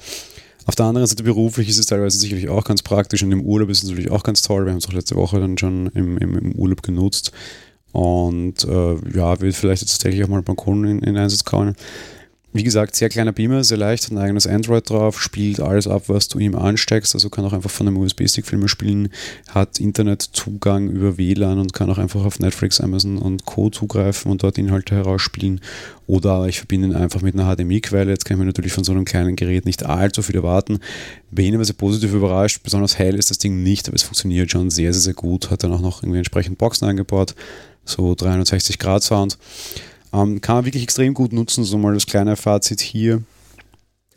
Auf 0.67 0.77
der 0.77 0.87
anderen 0.87 1.09
Seite 1.09 1.25
beruflich 1.25 1.69
ist 1.69 1.81
es 1.81 1.87
teilweise 1.87 2.17
sicherlich 2.17 2.49
auch 2.49 2.63
ganz 2.63 2.83
praktisch 2.83 3.25
und 3.25 3.33
im 3.33 3.43
Urlaub 3.43 3.69
ist 3.69 3.83
es 3.83 3.89
natürlich 3.91 4.13
auch 4.13 4.23
ganz 4.23 4.43
toll. 4.43 4.65
Wir 4.65 4.71
haben 4.71 4.79
es 4.79 4.87
auch 4.87 4.93
letzte 4.93 5.17
Woche 5.17 5.41
dann 5.41 5.59
schon 5.59 5.89
im, 5.89 6.19
im, 6.19 6.39
im 6.39 6.53
Urlaub 6.53 6.85
genutzt 6.85 7.33
und 7.91 8.63
äh, 8.63 8.95
ja, 9.13 9.41
wird 9.41 9.57
vielleicht 9.57 9.83
jetzt 9.83 9.91
tatsächlich 9.91 10.23
auch 10.23 10.29
mal 10.29 10.41
Balkon 10.43 10.85
in, 10.85 10.99
in 11.01 11.17
Einsatz 11.17 11.43
kommen. 11.43 11.75
Wie 12.57 12.63
gesagt, 12.63 12.95
sehr 12.95 13.09
kleiner 13.09 13.33
Beamer, 13.33 13.65
sehr 13.65 13.79
leicht, 13.79 14.05
hat 14.05 14.13
ein 14.13 14.19
eigenes 14.19 14.47
Android 14.47 14.89
drauf, 14.89 15.21
spielt 15.21 15.59
alles 15.59 15.89
ab, 15.89 16.05
was 16.07 16.29
du 16.29 16.39
ihm 16.39 16.55
ansteckst, 16.55 17.13
also 17.13 17.29
kann 17.29 17.45
auch 17.45 17.53
einfach 17.53 17.69
von 17.69 17.89
einem 17.89 17.97
USB-Stick 17.97 18.47
Filme 18.47 18.69
spielen, 18.69 19.09
hat 19.49 19.81
Internetzugang 19.81 20.89
über 20.89 21.19
WLAN 21.19 21.59
und 21.59 21.73
kann 21.73 21.91
auch 21.91 21.99
einfach 21.99 22.25
auf 22.25 22.39
Netflix, 22.39 22.81
Amazon 22.81 23.19
und 23.19 23.45
Co. 23.45 23.71
zugreifen 23.71 24.31
und 24.31 24.45
dort 24.45 24.57
Inhalte 24.57 24.95
herausspielen. 24.95 25.61
Oder 26.07 26.47
ich 26.47 26.59
verbinde 26.59 26.87
ihn 26.87 26.95
einfach 26.95 27.23
mit 27.23 27.35
einer 27.35 27.53
HDMI-Quelle. 27.53 28.13
Jetzt 28.13 28.25
kann 28.25 28.37
ich 28.37 28.39
mir 28.39 28.47
natürlich 28.47 28.73
von 28.73 28.85
so 28.85 28.93
einem 28.93 29.05
kleinen 29.05 29.35
Gerät 29.35 29.65
nicht 29.65 29.85
allzu 29.85 30.23
viel 30.23 30.37
erwarten. 30.37 30.79
Bin 31.33 31.57
aber 31.57 31.65
sehr 31.65 31.75
positiv 31.75 32.13
überrascht. 32.13 32.63
Besonders 32.63 33.01
hell 33.01 33.17
ist 33.17 33.31
das 33.31 33.39
Ding 33.39 33.65
nicht, 33.65 33.89
aber 33.89 33.97
es 33.97 34.05
funktioniert 34.05 34.53
schon 34.53 34.71
sehr, 34.71 34.93
sehr, 34.93 35.03
sehr 35.03 35.15
gut. 35.15 35.51
Hat 35.51 35.65
dann 35.65 35.73
auch 35.73 35.81
noch 35.81 36.05
irgendwie 36.05 36.19
entsprechend 36.19 36.59
Boxen 36.59 36.87
eingebaut. 36.87 37.35
So 37.85 38.15
360 38.15 38.79
Grad 38.79 39.03
Sound. 39.03 39.39
Ähm, 40.15 40.41
kann 40.41 40.57
man 40.57 40.65
wirklich 40.65 40.85
extrem 40.85 41.13
gut 41.13 41.33
nutzen, 41.33 41.65
so 41.65 41.77
mal 41.77 41.95
das 41.95 42.07
kleine 42.07 42.37
Fazit 42.37 42.81
hier 42.81 43.23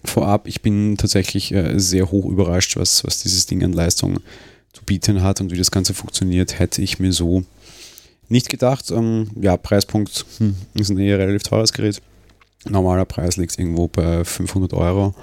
vorab. 0.04 0.48
Ich 0.48 0.62
bin 0.62 0.96
tatsächlich 0.96 1.52
äh, 1.52 1.80
sehr 1.80 2.12
hoch 2.12 2.26
überrascht, 2.26 2.78
was, 2.78 3.04
was 3.04 3.24
dieses 3.24 3.48
Ding 3.48 3.64
an 3.64 3.74
Leistung 3.74 4.20
zu 4.74 4.84
bieten 4.86 5.24
hat 5.24 5.42
und 5.42 5.52
wie 5.52 5.58
das 5.58 5.72
Ganze 5.72 5.96
funktioniert, 5.96 6.60
hätte 6.60 6.84
ich 6.84 7.00
mir 7.00 7.12
so 7.12 7.44
nicht 8.30 8.50
gedacht. 8.50 8.92
Ähm, 8.92 9.32
ja, 9.42 9.58
Preispunkt 9.58 10.26
hm, 10.38 10.56
ist 10.76 10.90
ein 10.90 11.00
eher 11.00 11.18
relativ 11.18 11.44
teures 11.44 11.74
Gerät. 11.74 12.00
Normaler 12.70 13.06
Preis 13.06 13.38
liegt 13.38 13.58
irgendwo 13.58 13.88
bei 13.88 14.24
500 14.24 14.74
Euro. 14.74 15.16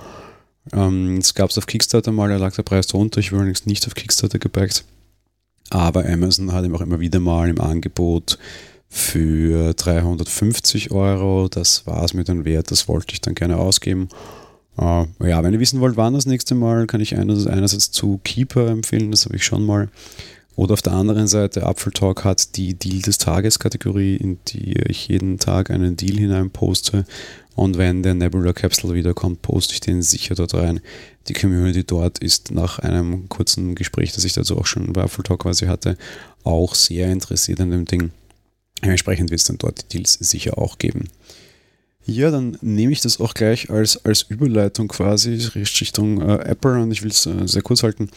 Ähm, 0.72 1.18
es 1.18 1.34
gab 1.34 1.50
es 1.50 1.58
auf 1.58 1.66
Kickstarter 1.66 2.10
mal, 2.10 2.30
da 2.30 2.36
lag 2.36 2.54
der 2.54 2.62
Preis 2.64 2.88
drunter. 2.88 3.20
Ich 3.20 3.30
war 3.30 3.38
allerdings 3.38 3.66
nicht 3.66 3.86
auf 3.86 3.94
Kickstarter 3.94 4.40
gebackt. 4.40 4.84
Aber 5.70 6.04
Amazon 6.04 6.52
hat 6.52 6.64
ihm 6.64 6.74
auch 6.74 6.80
immer 6.80 6.98
wieder 6.98 7.20
mal 7.20 7.48
im 7.48 7.60
Angebot 7.60 8.38
für 8.94 9.74
350 9.74 10.92
Euro. 10.92 11.48
Das 11.48 11.84
war 11.84 12.04
es 12.04 12.14
mir 12.14 12.22
dann 12.22 12.44
wert, 12.44 12.70
das 12.70 12.86
wollte 12.86 13.12
ich 13.12 13.20
dann 13.20 13.34
gerne 13.34 13.56
ausgeben. 13.56 14.08
Uh, 14.78 15.06
ja, 15.20 15.42
wenn 15.42 15.52
ihr 15.52 15.60
wissen 15.60 15.80
wollt, 15.80 15.96
wann 15.96 16.14
das 16.14 16.26
nächste 16.26 16.54
Mal, 16.54 16.86
kann 16.86 17.00
ich 17.00 17.16
einerseits 17.16 17.90
zu 17.90 18.20
Keeper 18.22 18.68
empfehlen, 18.68 19.10
das 19.10 19.24
habe 19.24 19.36
ich 19.36 19.44
schon 19.44 19.66
mal. 19.66 19.88
Oder 20.56 20.74
auf 20.74 20.82
der 20.82 20.92
anderen 20.92 21.26
Seite, 21.26 21.66
Apfel 21.66 21.92
Talk 21.92 22.24
hat 22.24 22.56
die 22.56 22.74
Deal 22.74 23.02
des 23.02 23.18
Tages 23.18 23.58
Kategorie, 23.58 24.14
in 24.14 24.38
die 24.46 24.74
ich 24.88 25.08
jeden 25.08 25.38
Tag 25.38 25.70
einen 25.70 25.96
Deal 25.96 26.16
hinein 26.16 26.50
poste. 26.50 27.04
Und 27.56 27.78
wenn 27.78 28.04
der 28.04 28.14
Nebula 28.14 28.52
Capsule 28.52 28.94
wiederkommt, 28.94 29.42
poste 29.42 29.74
ich 29.74 29.80
den 29.80 30.02
sicher 30.02 30.36
dort 30.36 30.54
rein. 30.54 30.80
Die 31.26 31.32
Community 31.32 31.82
dort 31.82 32.20
ist 32.20 32.52
nach 32.52 32.78
einem 32.78 33.28
kurzen 33.28 33.74
Gespräch, 33.74 34.12
das 34.12 34.24
ich 34.24 34.34
dazu 34.34 34.56
auch 34.56 34.66
schon 34.66 34.92
bei 34.92 35.02
Apfel 35.02 35.24
Talk 35.24 35.40
quasi 35.42 35.66
hatte, 35.66 35.96
auch 36.44 36.76
sehr 36.76 37.10
interessiert 37.10 37.60
an 37.60 37.72
dem 37.72 37.84
Ding. 37.86 38.12
Dementsprechend 38.84 39.30
wird 39.30 39.40
es 39.40 39.46
dann 39.46 39.58
dort 39.58 39.92
die 39.92 39.98
Deals 39.98 40.12
sicher 40.14 40.58
auch 40.58 40.78
geben. 40.78 41.08
Ja, 42.06 42.30
dann 42.30 42.58
nehme 42.60 42.92
ich 42.92 43.00
das 43.00 43.18
auch 43.18 43.32
gleich 43.32 43.70
als, 43.70 44.04
als 44.04 44.22
Überleitung 44.22 44.88
quasi 44.88 45.36
Richtung 45.54 46.20
äh, 46.20 46.34
Apple 46.44 46.82
und 46.82 46.90
ich 46.90 47.02
will 47.02 47.10
es 47.10 47.24
äh, 47.24 47.46
sehr 47.48 47.62
kurz 47.62 47.82
halten. 47.82 48.10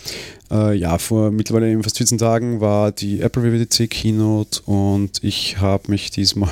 Äh, 0.51 0.75
ja, 0.75 0.97
vor 0.97 1.31
mittlerweile 1.31 1.71
eben 1.71 1.83
fast 1.83 1.97
14 1.97 2.17
Tagen 2.17 2.59
war 2.59 2.91
die 2.91 3.21
Apple 3.21 3.43
WWDC 3.43 3.89
Keynote 3.89 4.61
und 4.63 5.23
ich 5.23 5.59
habe 5.59 5.89
mich 5.89 6.11
diesmal 6.11 6.51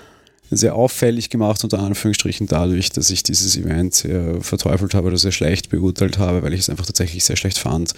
sehr 0.50 0.74
auffällig 0.74 1.28
gemacht, 1.28 1.62
unter 1.62 1.80
Anführungsstrichen, 1.80 2.46
dadurch, 2.46 2.88
dass 2.88 3.10
ich 3.10 3.22
dieses 3.22 3.58
Event 3.58 3.94
sehr 3.94 4.40
verteufelt 4.40 4.94
habe 4.94 5.08
oder 5.08 5.18
sehr 5.18 5.32
schlecht 5.32 5.68
beurteilt 5.68 6.16
habe, 6.16 6.42
weil 6.42 6.54
ich 6.54 6.60
es 6.60 6.70
einfach 6.70 6.86
tatsächlich 6.86 7.24
sehr 7.24 7.36
schlecht 7.36 7.58
fand. 7.58 7.92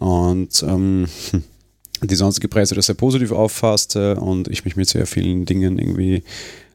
Und 0.00 0.64
ähm, 0.66 1.06
die 2.02 2.14
sonstige 2.14 2.48
Presse 2.48 2.74
das 2.74 2.86
sehr 2.86 2.94
positiv 2.94 3.32
auffasste 3.32 4.16
und 4.16 4.48
ich 4.48 4.64
mich 4.64 4.76
mit 4.76 4.88
sehr 4.88 5.06
vielen 5.06 5.44
Dingen 5.44 5.78
irgendwie 5.78 6.22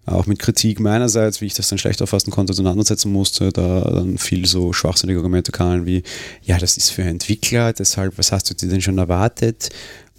auch 0.05 0.25
mit 0.25 0.39
Kritik 0.39 0.79
meinerseits, 0.79 1.41
wie 1.41 1.45
ich 1.45 1.53
das 1.53 1.69
dann 1.69 1.77
schlecht 1.77 2.01
auffassen 2.01 2.31
konnte, 2.31 2.51
auseinandersetzen 2.51 3.11
musste, 3.11 3.51
da 3.51 3.81
dann 3.81 4.17
viel 4.17 4.45
so 4.45 4.73
schwachsinnige 4.73 5.19
Argumente 5.19 5.51
kamen 5.51 5.85
wie, 5.85 6.03
ja, 6.41 6.57
das 6.57 6.77
ist 6.77 6.89
für 6.89 7.03
Entwickler, 7.03 7.71
deshalb, 7.73 8.17
was 8.17 8.31
hast 8.31 8.49
du 8.49 8.55
dir 8.55 8.67
denn 8.67 8.81
schon 8.81 8.97
erwartet? 8.97 9.69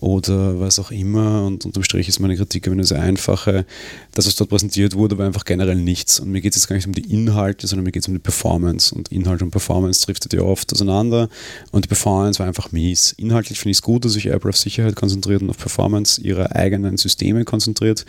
Oder 0.03 0.59
was 0.59 0.81
auch 0.81 0.91
immer. 0.91 1.47
Und 1.47 1.65
unterm 1.65 1.85
Strich 1.85 2.09
ist 2.09 2.19
meine 2.19 2.37
Kritik 2.37 2.67
eine 2.67 2.85
sehr 2.85 3.01
einfache. 3.01 3.65
Das, 4.13 4.27
was 4.27 4.35
dort 4.35 4.51
präsentiert 4.51 4.95
wurde, 4.97 5.17
war 5.17 5.27
einfach 5.27 5.45
generell 5.45 5.77
nichts. 5.77 6.19
Und 6.19 6.33
mir 6.33 6.41
geht 6.41 6.55
es 6.55 6.63
jetzt 6.63 6.69
gar 6.69 6.75
nicht 6.75 6.89
um 6.89 6.93
die 6.93 7.09
Inhalte, 7.13 7.69
sondern 7.69 7.85
mir 7.85 7.93
geht 7.93 8.03
es 8.03 8.09
um 8.09 8.15
die 8.15 8.21
Performance. 8.21 8.93
Und 8.93 9.13
Inhalt 9.13 9.43
und 9.43 9.53
Performance 9.53 10.05
driftet 10.05 10.33
ja 10.33 10.41
oft 10.41 10.73
auseinander. 10.73 11.29
Und 11.71 11.85
die 11.85 11.89
Performance 11.89 12.41
war 12.41 12.49
einfach 12.49 12.73
mies. 12.73 13.15
Inhaltlich 13.17 13.61
finde 13.61 13.71
ich 13.71 13.77
es 13.77 13.83
gut, 13.83 14.05
dass 14.05 14.15
sich 14.15 14.27
Apple 14.27 14.51
auf 14.51 14.57
Sicherheit 14.57 14.97
konzentriert 14.97 15.41
und 15.41 15.51
auf 15.51 15.59
Performance 15.59 16.21
ihrer 16.21 16.57
eigenen 16.57 16.97
Systeme 16.97 17.45
konzentriert. 17.45 18.05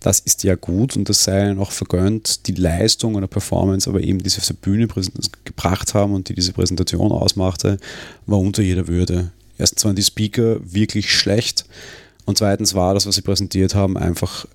Das 0.00 0.18
ist 0.18 0.42
ja 0.42 0.56
gut 0.56 0.96
und 0.96 1.08
das 1.08 1.22
sei 1.22 1.48
ihnen 1.48 1.60
auch 1.60 1.70
vergönnt. 1.70 2.48
Die 2.48 2.54
Leistung 2.54 3.14
oder 3.14 3.28
Performance, 3.28 3.88
aber 3.88 4.00
eben 4.00 4.20
die 4.20 4.28
sie 4.28 4.38
auf 4.38 4.46
der 4.46 4.54
Bühne 4.54 4.88
gebracht 5.44 5.94
haben 5.94 6.14
und 6.14 6.28
die 6.28 6.34
diese 6.34 6.52
Präsentation 6.52 7.12
ausmachte, 7.12 7.78
war 8.26 8.38
unter 8.40 8.62
jeder 8.62 8.88
Würde. 8.88 9.30
Erstens 9.58 9.84
waren 9.84 9.96
die 9.96 10.02
Speaker 10.02 10.58
wirklich 10.62 11.12
schlecht 11.12 11.66
und 12.24 12.38
zweitens 12.38 12.74
war 12.74 12.94
das, 12.94 13.06
was 13.06 13.16
sie 13.16 13.22
präsentiert 13.22 13.74
haben, 13.74 13.96
einfach 13.96 14.46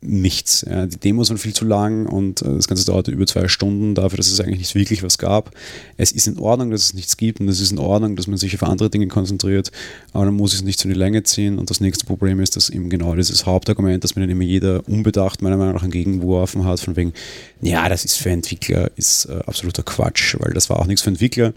nichts. 0.00 0.64
Ja, 0.68 0.86
die 0.86 0.96
Demos 0.96 1.28
waren 1.28 1.38
viel 1.38 1.52
zu 1.52 1.64
lang 1.64 2.06
und 2.06 2.42
äh, 2.42 2.54
das 2.54 2.68
Ganze 2.68 2.84
dauerte 2.84 3.10
über 3.10 3.26
zwei 3.26 3.48
Stunden 3.48 3.94
dafür, 3.94 4.16
dass 4.16 4.28
es 4.28 4.40
eigentlich 4.40 4.60
nicht 4.60 4.74
wirklich 4.74 5.02
was 5.02 5.18
gab. 5.18 5.50
Es 5.96 6.12
ist 6.12 6.28
in 6.28 6.38
Ordnung, 6.38 6.70
dass 6.70 6.84
es 6.84 6.94
nichts 6.94 7.16
gibt 7.16 7.40
und 7.40 7.48
es 7.48 7.60
ist 7.60 7.72
in 7.72 7.78
Ordnung, 7.78 8.14
dass 8.14 8.28
man 8.28 8.38
sich 8.38 8.54
auf 8.54 8.62
andere 8.62 8.90
Dinge 8.90 9.08
konzentriert, 9.08 9.72
aber 10.12 10.26
dann 10.26 10.34
muss 10.34 10.54
es 10.54 10.62
nicht 10.62 10.78
zu 10.78 10.86
die 10.86 10.94
Länge 10.94 11.24
ziehen 11.24 11.58
und 11.58 11.68
das 11.70 11.80
nächste 11.80 12.06
Problem 12.06 12.40
ist, 12.40 12.54
dass 12.54 12.70
eben 12.70 12.90
genau 12.90 13.16
dieses 13.16 13.44
Hauptargument, 13.44 14.04
dass 14.04 14.14
mir 14.14 14.22
dann 14.22 14.30
immer 14.30 14.44
jeder 14.44 14.86
unbedacht 14.88 15.42
meiner 15.42 15.56
Meinung 15.56 15.74
nach 15.74 15.82
entgegengeworfen 15.82 16.64
hat, 16.64 16.78
von 16.78 16.94
wegen, 16.94 17.12
ja, 17.60 17.88
das 17.88 18.04
ist 18.04 18.16
für 18.16 18.30
Entwickler, 18.30 18.92
ist 18.96 19.24
äh, 19.26 19.40
absoluter 19.46 19.82
Quatsch, 19.82 20.36
weil 20.38 20.52
das 20.52 20.70
war 20.70 20.78
auch 20.78 20.86
nichts 20.86 21.02
für 21.02 21.10
Entwickler 21.10 21.52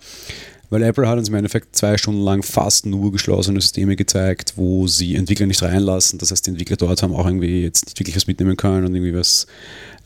weil 0.71 0.83
Apple 0.83 1.07
hat 1.07 1.17
uns 1.17 1.27
im 1.27 1.35
Endeffekt 1.35 1.75
zwei 1.75 1.97
Stunden 1.97 2.21
lang 2.23 2.43
fast 2.43 2.85
nur 2.85 3.11
geschlossene 3.11 3.59
Systeme 3.59 3.97
gezeigt, 3.97 4.53
wo 4.55 4.87
sie 4.87 5.15
Entwickler 5.15 5.45
nicht 5.45 5.61
reinlassen. 5.61 6.17
Das 6.17 6.31
heißt, 6.31 6.47
die 6.47 6.51
Entwickler 6.51 6.77
dort 6.77 7.03
haben 7.03 7.13
auch 7.13 7.25
irgendwie 7.25 7.61
jetzt 7.61 7.85
nicht 7.85 7.99
wirklich 7.99 8.15
was 8.15 8.25
mitnehmen 8.25 8.55
können 8.55 8.85
und 8.85 8.95
irgendwie 8.95 9.13
was 9.13 9.47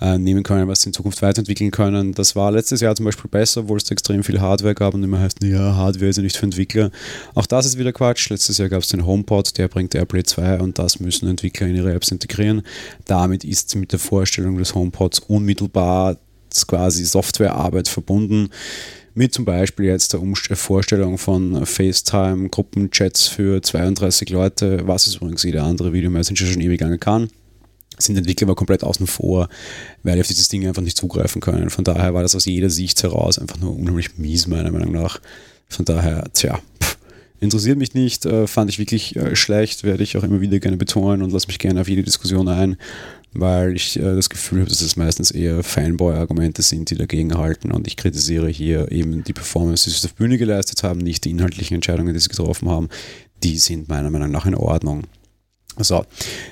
äh, 0.02 0.18
nehmen 0.18 0.42
können, 0.42 0.68
was 0.68 0.82
sie 0.82 0.90
in 0.90 0.94
Zukunft 0.94 1.22
weiterentwickeln 1.22 1.70
können. 1.70 2.14
Das 2.14 2.36
war 2.36 2.52
letztes 2.52 2.82
Jahr 2.82 2.96
zum 2.96 3.06
Beispiel 3.06 3.30
besser, 3.30 3.62
obwohl 3.62 3.78
es 3.78 3.90
extrem 3.92 4.24
viel 4.24 4.42
Hardware 4.42 4.74
gab 4.74 4.96
und 4.96 5.04
immer 5.04 5.20
heißt, 5.20 5.44
ja, 5.44 5.76
Hardware 5.76 6.10
ist 6.10 6.18
ja 6.18 6.24
nicht 6.24 6.36
für 6.36 6.46
Entwickler. 6.46 6.90
Auch 7.36 7.46
das 7.46 7.68
ist 7.68 7.78
wieder 7.78 7.94
Quatsch. 7.94 8.28
Letztes 8.30 8.58
Jahr 8.58 8.68
gab 8.68 8.82
es 8.82 8.90
den 8.90 9.06
HomePod, 9.06 9.56
der 9.60 9.68
bringt 9.68 9.94
AirPlay 9.94 10.24
2 10.24 10.62
und 10.62 10.80
das 10.80 11.00
müssen 11.00 11.30
Entwickler 11.30 11.68
in 11.68 11.76
ihre 11.76 11.94
Apps 11.94 12.10
integrieren. 12.10 12.64
Damit 13.06 13.44
ist 13.44 13.76
mit 13.76 13.92
der 13.92 14.00
Vorstellung 14.00 14.58
des 14.58 14.74
HomePods 14.74 15.20
unmittelbar 15.20 16.18
quasi 16.68 17.06
Softwarearbeit 17.06 17.88
verbunden 17.88 18.50
mit 19.16 19.34
zum 19.34 19.46
Beispiel 19.46 19.86
jetzt 19.86 20.14
der 20.14 20.22
Umst 20.22 20.48
Vorstellung 20.48 21.18
von 21.18 21.66
FaceTime, 21.66 22.50
Gruppenchats 22.50 23.28
für 23.28 23.62
32 23.62 24.30
Leute, 24.30 24.86
was 24.86 25.08
es 25.08 25.16
übrigens 25.16 25.44
jeder 25.44 25.64
andere 25.64 25.94
Video 25.94 26.12
Messenger 26.12 26.46
schon 26.46 26.62
ewig 26.62 26.80
lange 26.80 27.00
kann 27.00 27.30
sind 27.98 28.18
Entwickler 28.18 28.48
aber 28.48 28.56
komplett 28.56 28.84
außen 28.84 29.08
vor, 29.08 29.48
weil 30.04 30.16
die 30.16 30.22
auf 30.22 30.28
dieses 30.28 30.50
Ding 30.50 30.68
einfach 30.68 30.82
nicht 30.82 30.98
zugreifen 30.98 31.42
können. 31.42 31.70
Von 31.70 31.84
daher 31.84 32.14
war 32.14 32.24
das 32.24 32.36
aus 32.36 32.46
jeder 32.46 32.70
Sicht 32.70 33.02
heraus 33.04 33.40
einfach 33.40 33.58
nur 33.58 33.76
unheimlich 33.76 34.18
mies, 34.18 34.48
meiner 34.48 34.72
Meinung 34.72 34.92
nach. 34.92 35.20
Von 35.70 35.86
daher, 35.86 36.26
tja, 36.34 36.60
pff, 36.82 36.98
interessiert 37.40 37.78
mich 37.78 37.94
nicht, 37.94 38.26
äh, 38.26 38.48
fand 38.48 38.70
ich 38.70 38.80
wirklich 38.80 39.16
äh, 39.16 39.36
schlecht, 39.36 39.84
werde 39.84 40.04
ich 40.04 40.18
auch 40.18 40.24
immer 40.24 40.42
wieder 40.42 40.60
gerne 40.60 40.78
betonen 40.78 41.22
und 41.22 41.32
lasse 41.32 41.48
mich 41.48 41.60
gerne 41.60 41.82
auf 41.82 41.88
jede 41.88 42.04
Diskussion 42.04 42.48
ein 42.48 42.78
weil 43.36 43.76
ich 43.76 43.98
äh, 43.98 44.16
das 44.16 44.30
Gefühl 44.30 44.62
habe, 44.62 44.70
dass 44.70 44.82
es 44.82 44.96
meistens 44.96 45.32
eher 45.32 45.64
Fanboy-Argumente 45.64 46.62
sind, 46.62 46.90
die 46.90 46.96
dagegen 46.96 47.38
halten 47.38 47.72
und 47.72 47.88
ich 47.88 47.98
kritisiere 47.98 48.50
hier 48.50 48.92
eben 48.92 49.24
die 49.24 49.34
Performance, 49.34 49.90
die 49.90 49.96
sie 49.96 50.08
auf 50.08 50.16
Bühne 50.16 50.38
geleistet 50.38 50.84
haben, 50.84 51.00
nicht 51.00 51.26
die 51.26 51.32
inhaltlichen 51.32 51.76
Entscheidungen, 51.76 52.14
die 52.14 52.20
sie 52.20 52.30
getroffen 52.30 52.70
haben. 52.70 52.90
Die 53.44 53.58
sind 53.58 53.90
meiner 53.90 54.10
Meinung 54.10 54.32
nach 54.32 54.46
in 54.46 54.56
Ordnung. 54.56 55.04
So, 55.78 56.06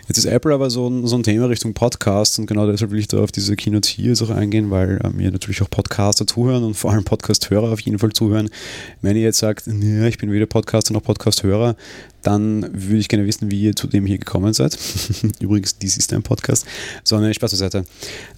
jetzt 0.09 0.17
ist 0.17 0.25
Apple 0.25 0.53
aber 0.53 0.69
so 0.69 0.89
ein, 0.89 1.07
so 1.07 1.15
ein 1.15 1.23
Thema 1.23 1.45
Richtung 1.45 1.73
Podcast 1.73 2.39
und 2.39 2.45
genau 2.45 2.69
deshalb 2.69 2.91
will 2.91 2.99
ich 2.99 3.07
da 3.07 3.19
auf 3.19 3.31
diese 3.31 3.55
Keynote 3.55 3.89
hier 3.89 4.13
auch 4.21 4.29
eingehen, 4.29 4.69
weil 4.69 4.99
äh, 5.01 5.09
mir 5.09 5.31
natürlich 5.31 5.61
auch 5.61 5.69
Podcaster 5.69 6.27
zuhören 6.27 6.65
und 6.65 6.73
vor 6.73 6.91
allem 6.91 7.05
Podcast-Hörer 7.05 7.71
auf 7.71 7.79
jeden 7.79 7.99
Fall 7.99 8.11
zuhören. 8.11 8.49
Wenn 9.01 9.15
ihr 9.15 9.21
jetzt 9.21 9.37
sagt, 9.37 9.65
ich 9.67 10.17
bin 10.17 10.31
weder 10.31 10.45
Podcaster 10.45 10.91
noch 10.93 11.03
Podcast-Hörer, 11.03 11.77
dann 12.21 12.69
würde 12.73 12.97
ich 12.97 13.07
gerne 13.07 13.25
wissen, 13.25 13.49
wie 13.49 13.61
ihr 13.61 13.75
zu 13.75 13.87
dem 13.87 14.05
hier 14.05 14.17
gekommen 14.17 14.53
seid. 14.53 14.77
Übrigens, 15.39 15.77
dies 15.77 15.95
ist 15.95 16.11
ein 16.11 16.23
Podcast. 16.23 16.65
So, 17.05 17.15
eine 17.15 17.33
Spaß 17.33 17.51
beiseite. 17.51 17.85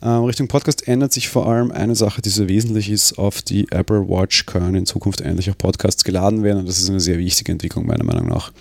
Ähm, 0.03 0.23
Richtung 0.23 0.47
Podcast 0.47 0.87
ändert 0.87 1.13
sich 1.13 1.29
vor 1.29 1.47
allem 1.47 1.71
eine 1.71 1.95
Sache, 1.95 2.21
die 2.21 2.29
sehr 2.29 2.47
wesentlich 2.47 2.91
ist. 2.91 3.17
Auf 3.17 3.41
die 3.41 3.71
Apple 3.71 4.07
Watch 4.07 4.45
können 4.45 4.75
in 4.75 4.85
Zukunft 4.85 5.21
endlich 5.21 5.49
auch 5.49 5.57
Podcasts 5.57 6.03
geladen 6.03 6.43
werden 6.43 6.59
und 6.59 6.67
das 6.67 6.79
ist 6.79 6.89
eine 6.89 6.99
sehr 6.99 7.17
wichtige 7.17 7.51
Entwicklung 7.51 7.87
meiner 7.87 8.03
Meinung 8.03 8.27
nach. 8.27 8.51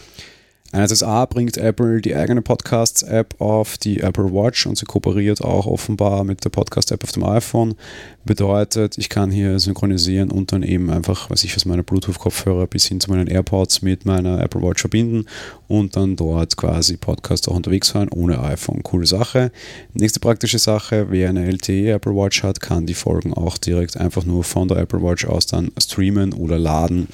Einerseits 0.74 1.04
A 1.04 1.24
bringt 1.24 1.56
Apple 1.56 2.00
die 2.00 2.16
eigene 2.16 2.42
Podcasts-App 2.42 3.40
auf 3.40 3.78
die 3.78 4.00
Apple 4.00 4.32
Watch 4.32 4.66
und 4.66 4.76
sie 4.76 4.86
kooperiert 4.86 5.40
auch 5.40 5.66
offenbar 5.66 6.24
mit 6.24 6.44
der 6.44 6.50
Podcast-App 6.50 7.04
auf 7.04 7.12
dem 7.12 7.22
iPhone. 7.22 7.76
Bedeutet, 8.24 8.98
ich 8.98 9.08
kann 9.08 9.30
hier 9.30 9.60
synchronisieren 9.60 10.32
und 10.32 10.50
dann 10.50 10.64
eben 10.64 10.90
einfach, 10.90 11.30
was 11.30 11.44
ich 11.44 11.54
aus 11.54 11.64
meiner 11.64 11.84
Bluetooth-Kopfhörer 11.84 12.66
bis 12.66 12.86
hin 12.86 12.98
zu 12.98 13.08
meinen 13.08 13.28
AirPods 13.28 13.82
mit 13.82 14.04
meiner 14.04 14.42
Apple 14.42 14.62
Watch 14.62 14.80
verbinden 14.80 15.26
und 15.68 15.94
dann 15.94 16.16
dort 16.16 16.56
quasi 16.56 16.96
Podcast 16.96 17.48
auch 17.48 17.54
unterwegs 17.54 17.94
hören 17.94 18.08
ohne 18.08 18.42
iPhone. 18.42 18.82
Coole 18.82 19.06
Sache. 19.06 19.52
Nächste 19.92 20.18
praktische 20.18 20.58
Sache, 20.58 21.06
wer 21.08 21.28
eine 21.28 21.46
LTE 21.46 21.92
Apple 21.92 22.16
Watch 22.16 22.42
hat, 22.42 22.60
kann 22.60 22.84
die 22.84 22.94
Folgen 22.94 23.32
auch 23.32 23.58
direkt 23.58 23.96
einfach 23.96 24.24
nur 24.24 24.42
von 24.42 24.66
der 24.66 24.78
Apple 24.78 25.00
Watch 25.04 25.24
aus 25.24 25.46
dann 25.46 25.70
streamen 25.78 26.32
oder 26.32 26.58
laden 26.58 27.06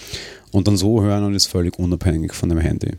und 0.51 0.67
dann 0.67 0.79
so 0.79 1.03
hören 1.03 1.25
und 1.25 1.35
ist 1.35 1.49
völlig 1.49 1.79
unabhängig 1.79 2.33
von 2.33 2.49
dem 2.49 2.59
Handy. 2.59 2.93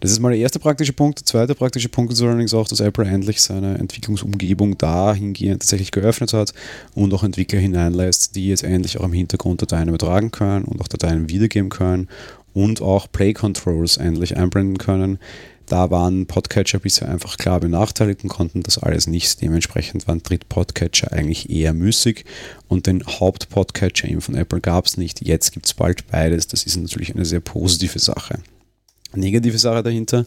Das 0.00 0.10
ist 0.10 0.20
mal 0.20 0.30
der 0.30 0.38
erste 0.38 0.58
praktische 0.58 0.92
Punkt. 0.92 1.20
Der 1.20 1.26
zweite 1.26 1.54
praktische 1.54 1.88
Punkt 1.88 2.12
ist 2.12 2.20
allerdings 2.20 2.52
auch, 2.52 2.68
dass 2.68 2.80
Apple 2.80 3.06
endlich 3.06 3.40
seine 3.40 3.78
Entwicklungsumgebung 3.78 4.76
dahingehend 4.76 5.62
tatsächlich 5.62 5.92
geöffnet 5.92 6.32
hat 6.32 6.52
und 6.94 7.14
auch 7.14 7.22
Entwickler 7.22 7.60
hineinlässt, 7.60 8.36
die 8.36 8.48
jetzt 8.48 8.64
endlich 8.64 9.00
auch 9.00 9.04
im 9.04 9.12
Hintergrund 9.12 9.62
Dateien 9.62 9.88
übertragen 9.88 10.30
können 10.30 10.64
und 10.64 10.80
auch 10.80 10.88
Dateien 10.88 11.30
wiedergeben 11.30 11.70
können 11.70 12.08
und 12.52 12.82
auch 12.82 13.10
Play 13.10 13.32
Controls 13.32 13.96
endlich 13.96 14.36
einblenden 14.36 14.78
können. 14.78 15.18
Da 15.66 15.90
waren 15.90 16.26
Podcatcher 16.26 16.78
bisher 16.78 17.08
einfach 17.08 17.38
klar 17.38 17.58
benachteiligt 17.58 18.22
und 18.24 18.28
konnten 18.28 18.62
das 18.62 18.76
alles 18.76 19.06
nicht. 19.06 19.40
Dementsprechend 19.40 20.06
waren 20.06 20.22
Dritt-Podcatcher 20.22 21.12
eigentlich 21.12 21.48
eher 21.48 21.72
müßig 21.72 22.26
und 22.68 22.86
den 22.86 23.06
Haupt-Podcatcher 23.06 24.08
eben 24.08 24.20
von 24.20 24.34
Apple 24.34 24.60
gab 24.60 24.84
es 24.84 24.98
nicht. 24.98 25.26
Jetzt 25.26 25.52
gibt 25.52 25.64
es 25.64 25.72
bald 25.72 26.06
beides. 26.08 26.46
Das 26.46 26.64
ist 26.64 26.76
natürlich 26.76 27.14
eine 27.14 27.24
sehr 27.24 27.40
positive 27.40 27.98
Sache 27.98 28.40
negative 29.16 29.58
Sache 29.58 29.82
dahinter, 29.82 30.26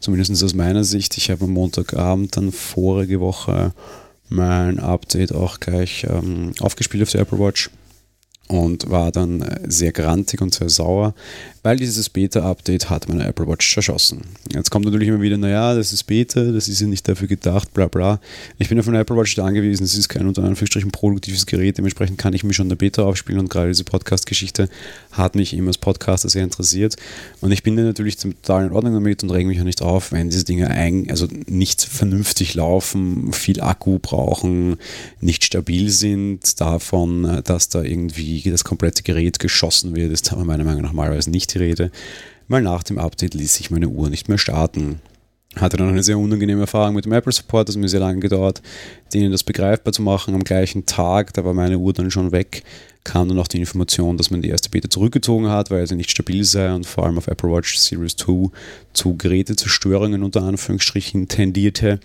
zumindest 0.00 0.42
aus 0.42 0.54
meiner 0.54 0.84
Sicht. 0.84 1.16
Ich 1.16 1.30
habe 1.30 1.44
am 1.44 1.52
Montagabend 1.52 2.36
dann 2.36 2.52
vorige 2.52 3.20
Woche 3.20 3.72
mein 4.28 4.78
Update 4.78 5.32
auch 5.32 5.60
gleich 5.60 6.06
ähm, 6.08 6.52
aufgespielt 6.60 7.02
auf 7.02 7.10
der 7.10 7.20
Apple 7.22 7.38
Watch 7.38 7.70
und 8.48 8.90
war 8.90 9.12
dann 9.12 9.42
äh, 9.42 9.60
sehr 9.66 9.92
grantig 9.92 10.40
und 10.40 10.54
sehr 10.54 10.68
sauer, 10.68 11.14
weil 11.62 11.76
dieses 11.76 12.08
Beta-Update 12.08 12.90
hat 12.90 13.08
meine 13.08 13.24
Apple 13.24 13.46
Watch 13.46 13.72
zerschossen. 13.72 14.22
Jetzt 14.52 14.70
kommt 14.70 14.84
natürlich 14.84 15.08
immer 15.08 15.20
wieder, 15.20 15.36
naja, 15.36 15.74
das 15.74 15.92
ist 15.92 16.04
Beta, 16.04 16.42
das 16.50 16.66
ist 16.66 16.80
ja 16.80 16.88
nicht 16.88 17.06
dafür 17.08 17.28
gedacht, 17.28 17.72
bla 17.72 17.86
bla. 17.86 18.20
Ich 18.58 18.68
bin 18.68 18.80
auf 18.80 18.88
eine 18.88 18.98
Apple 18.98 19.16
Watch 19.16 19.38
angewiesen, 19.38 19.84
es 19.84 19.96
ist 19.96 20.08
kein 20.08 20.26
unter 20.26 20.42
Anführungsstrichen 20.42 20.90
produktives 20.90 21.46
Gerät, 21.46 21.78
dementsprechend 21.78 22.18
kann 22.18 22.34
ich 22.34 22.42
mich 22.42 22.56
schon 22.56 22.68
der 22.68 22.76
Beta 22.76 23.02
aufspielen 23.02 23.40
und 23.40 23.48
gerade 23.48 23.68
diese 23.68 23.84
Podcast-Geschichte 23.84 24.68
hat 25.12 25.36
mich 25.36 25.54
eben 25.54 25.68
als 25.68 25.78
Podcaster 25.78 26.28
sehr 26.28 26.42
interessiert 26.42 26.96
und 27.40 27.52
ich 27.52 27.62
bin 27.62 27.76
da 27.76 27.82
natürlich 27.82 28.16
total 28.16 28.66
in 28.66 28.72
Ordnung 28.72 28.94
damit 28.94 29.22
und 29.22 29.30
rege 29.30 29.48
mich 29.48 29.60
auch 29.60 29.64
nicht 29.64 29.82
auf, 29.82 30.10
wenn 30.10 30.30
diese 30.30 30.44
Dinge 30.44 30.68
ein, 30.68 31.08
also 31.10 31.28
nicht 31.46 31.82
vernünftig 31.82 32.54
laufen, 32.54 33.32
viel 33.32 33.60
Akku 33.60 34.00
brauchen, 34.00 34.78
nicht 35.20 35.44
stabil 35.44 35.90
sind, 35.90 36.60
davon, 36.60 37.42
dass 37.44 37.68
da 37.68 37.82
irgendwie 37.82 38.42
das 38.50 38.64
komplette 38.64 39.04
Gerät 39.04 39.38
geschossen 39.38 39.94
wird, 39.94 40.12
ist 40.12 40.32
aber 40.32 40.44
meiner 40.44 40.64
Meinung 40.64 40.82
nach 40.82 40.92
normalerweise 40.92 41.30
nicht 41.30 41.51
die 41.54 41.58
Rede, 41.58 41.90
weil 42.48 42.62
nach 42.62 42.82
dem 42.82 42.98
Update 42.98 43.34
ließ 43.34 43.54
sich 43.54 43.70
meine 43.70 43.88
Uhr 43.88 44.10
nicht 44.10 44.28
mehr 44.28 44.38
starten. 44.38 45.00
Hatte 45.56 45.76
dann 45.76 45.90
eine 45.90 46.02
sehr 46.02 46.18
unangenehme 46.18 46.62
Erfahrung 46.62 46.94
mit 46.94 47.04
dem 47.04 47.12
Apple 47.12 47.32
Support, 47.32 47.68
das 47.68 47.76
mir 47.76 47.88
sehr 47.88 48.00
lange 48.00 48.20
gedauert, 48.20 48.62
denen 49.12 49.32
das 49.32 49.44
begreifbar 49.44 49.92
zu 49.92 50.00
machen. 50.00 50.34
Am 50.34 50.44
gleichen 50.44 50.86
Tag, 50.86 51.34
da 51.34 51.44
war 51.44 51.52
meine 51.52 51.78
Uhr 51.78 51.92
dann 51.92 52.10
schon 52.10 52.32
weg, 52.32 52.62
kam 53.04 53.28
dann 53.28 53.38
auch 53.38 53.48
die 53.48 53.58
Information, 53.60 54.16
dass 54.16 54.30
man 54.30 54.40
die 54.40 54.48
erste 54.48 54.70
Beta 54.70 54.88
zurückgezogen 54.88 55.50
hat, 55.50 55.70
weil 55.70 55.86
sie 55.86 55.96
nicht 55.96 56.10
stabil 56.10 56.44
sei 56.44 56.72
und 56.72 56.86
vor 56.86 57.04
allem 57.04 57.18
auf 57.18 57.26
Apple 57.26 57.50
Watch 57.50 57.76
Series 57.76 58.16
2 58.16 58.48
zu 58.94 59.16
Gerätezerstörungen 59.16 60.22
unter 60.22 60.42
Anführungsstrichen 60.42 61.28
tendierte. 61.28 62.00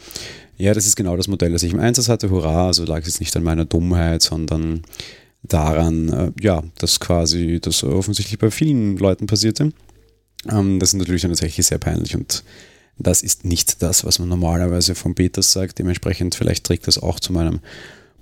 Ja, 0.58 0.74
das 0.74 0.86
ist 0.86 0.98
genau 0.98 1.16
das 1.16 1.30
Modell, 1.30 1.52
das 1.52 1.64
ich 1.64 1.72
im 1.72 1.80
Einsatz 1.80 2.10
hatte. 2.10 2.30
Hurra, 2.30 2.68
also 2.68 2.84
lag 2.84 3.00
es 3.02 3.08
jetzt 3.08 3.20
nicht 3.22 3.38
an 3.38 3.44
meiner 3.44 3.66
Dummheit, 3.66 4.24
sondern 4.24 4.82
daran, 5.44 6.10
äh, 6.10 6.32
ja, 6.42 6.64
dass 6.80 7.00
quasi 7.00 7.60
das 7.62 7.84
offensichtlich 7.84 8.40
bei 8.40 8.52
vielen 8.52 8.98
Leuten 8.98 9.28
passierte. 9.28 9.72
Ähm, 10.50 10.80
das 10.80 10.90
ist 10.90 11.00
natürlich 11.00 11.22
dann 11.22 11.32
tatsächlich 11.32 11.66
sehr 11.66 11.78
peinlich 11.78 12.16
und 12.16 12.44
das 13.00 13.22
ist 13.22 13.46
nicht 13.46 13.82
das, 13.84 14.06
was 14.06 14.20
man 14.20 14.30
normalerweise 14.30 14.96
von 14.96 15.14
Betas 15.14 15.52
sagt. 15.52 15.78
Dementsprechend 15.80 16.36
vielleicht 16.36 16.66
trägt 16.66 16.88
das 16.88 16.98
auch 16.98 17.20
zu 17.20 17.32
meinem 17.32 17.60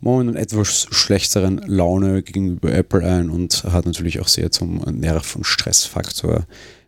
momentan 0.02 0.36
etwas 0.36 0.88
schlechteren 0.92 1.60
Laune 1.66 2.22
gegenüber 2.22 2.72
Apple 2.72 3.04
ein 3.06 3.30
und 3.30 3.64
hat 3.64 3.86
natürlich 3.86 4.20
auch 4.20 4.28
sehr 4.28 4.52
zum 4.52 4.80
Nerv- 4.80 5.36
und 5.36 5.46
Stressfaktor 5.46 6.46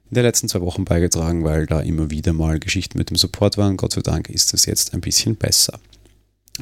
in 0.10 0.16
den 0.16 0.24
letzten 0.24 0.48
zwei 0.48 0.62
Wochen 0.62 0.86
beigetragen, 0.86 1.44
weil 1.44 1.66
da 1.66 1.82
immer 1.82 2.10
wieder 2.10 2.34
mal 2.34 2.60
Geschichten 2.60 2.98
mit 2.98 3.10
dem 3.10 3.18
Support 3.18 3.58
waren. 3.58 3.78
Gott 3.78 3.94
sei 3.94 4.02
Dank 4.02 4.30
ist 4.30 4.54
es 4.54 4.66
jetzt 4.66 4.94
ein 4.94 5.02
bisschen 5.02 5.36
besser. 5.36 5.80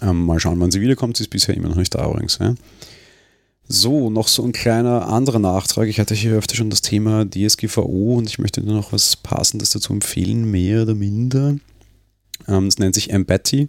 Ähm, 0.02 0.26
mal 0.26 0.40
schauen, 0.40 0.60
wann 0.60 0.72
sie 0.72 0.82
wiederkommt. 0.82 1.18
Sie 1.18 1.24
ist 1.24 1.30
bisher 1.30 1.56
immer 1.56 1.70
noch 1.70 1.76
nicht 1.76 1.94
da 1.94 2.10
übrigens. 2.10 2.38
Ja. 2.40 2.56
So, 3.68 4.12
noch 4.12 4.28
so 4.28 4.44
ein 4.44 4.52
kleiner 4.52 5.08
anderer 5.08 5.40
Nachtrag. 5.40 5.88
Ich 5.88 6.00
hatte 6.00 6.14
hier 6.14 6.34
öfter 6.34 6.56
schon 6.56 6.70
das 6.70 6.84
Thema 6.84 7.26
DSGVO 7.26 8.16
und 8.18 8.30
ich 8.30 8.38
möchte 8.38 8.62
nur 8.62 8.76
noch 8.76 8.94
was 8.94 9.16
Passendes 9.16 9.72
dazu 9.72 9.92
empfehlen, 9.92 10.50
mehr 10.52 10.84
oder 10.84 10.94
minder. 10.94 11.56
Ähm, 12.48 12.66
das 12.66 12.78
nennt 12.78 12.94
sich 12.94 13.10
Embetty. 13.10 13.68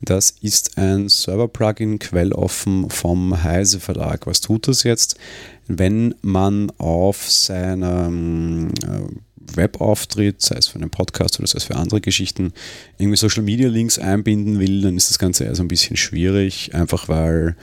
Das 0.00 0.30
ist 0.40 0.78
ein 0.78 1.08
Server-Plugin, 1.08 2.00
quelloffen 2.00 2.90
vom 2.90 3.42
Heise 3.42 3.78
Verlag. 3.78 4.26
Was 4.26 4.40
tut 4.40 4.66
das 4.66 4.82
jetzt? 4.82 5.16
Wenn 5.68 6.14
man 6.22 6.72
auf 6.78 7.30
seinem 7.30 8.70
äh, 8.82 9.02
Webauftritt, 9.36 10.40
sei 10.40 10.56
es 10.56 10.66
für 10.66 10.80
einen 10.80 10.90
Podcast 10.90 11.38
oder 11.38 11.46
sei 11.46 11.58
es 11.58 11.64
für 11.64 11.76
andere 11.76 12.00
Geschichten, 12.00 12.52
irgendwie 12.98 13.16
Social 13.16 13.44
Media 13.44 13.68
Links 13.68 13.98
einbinden 13.98 14.58
will, 14.58 14.80
dann 14.80 14.96
ist 14.96 15.10
das 15.10 15.20
Ganze 15.20 15.44
eher 15.44 15.54
so 15.54 15.62
ein 15.62 15.68
bisschen 15.68 15.96
schwierig, 15.96 16.74
einfach 16.74 17.08
weil 17.08 17.56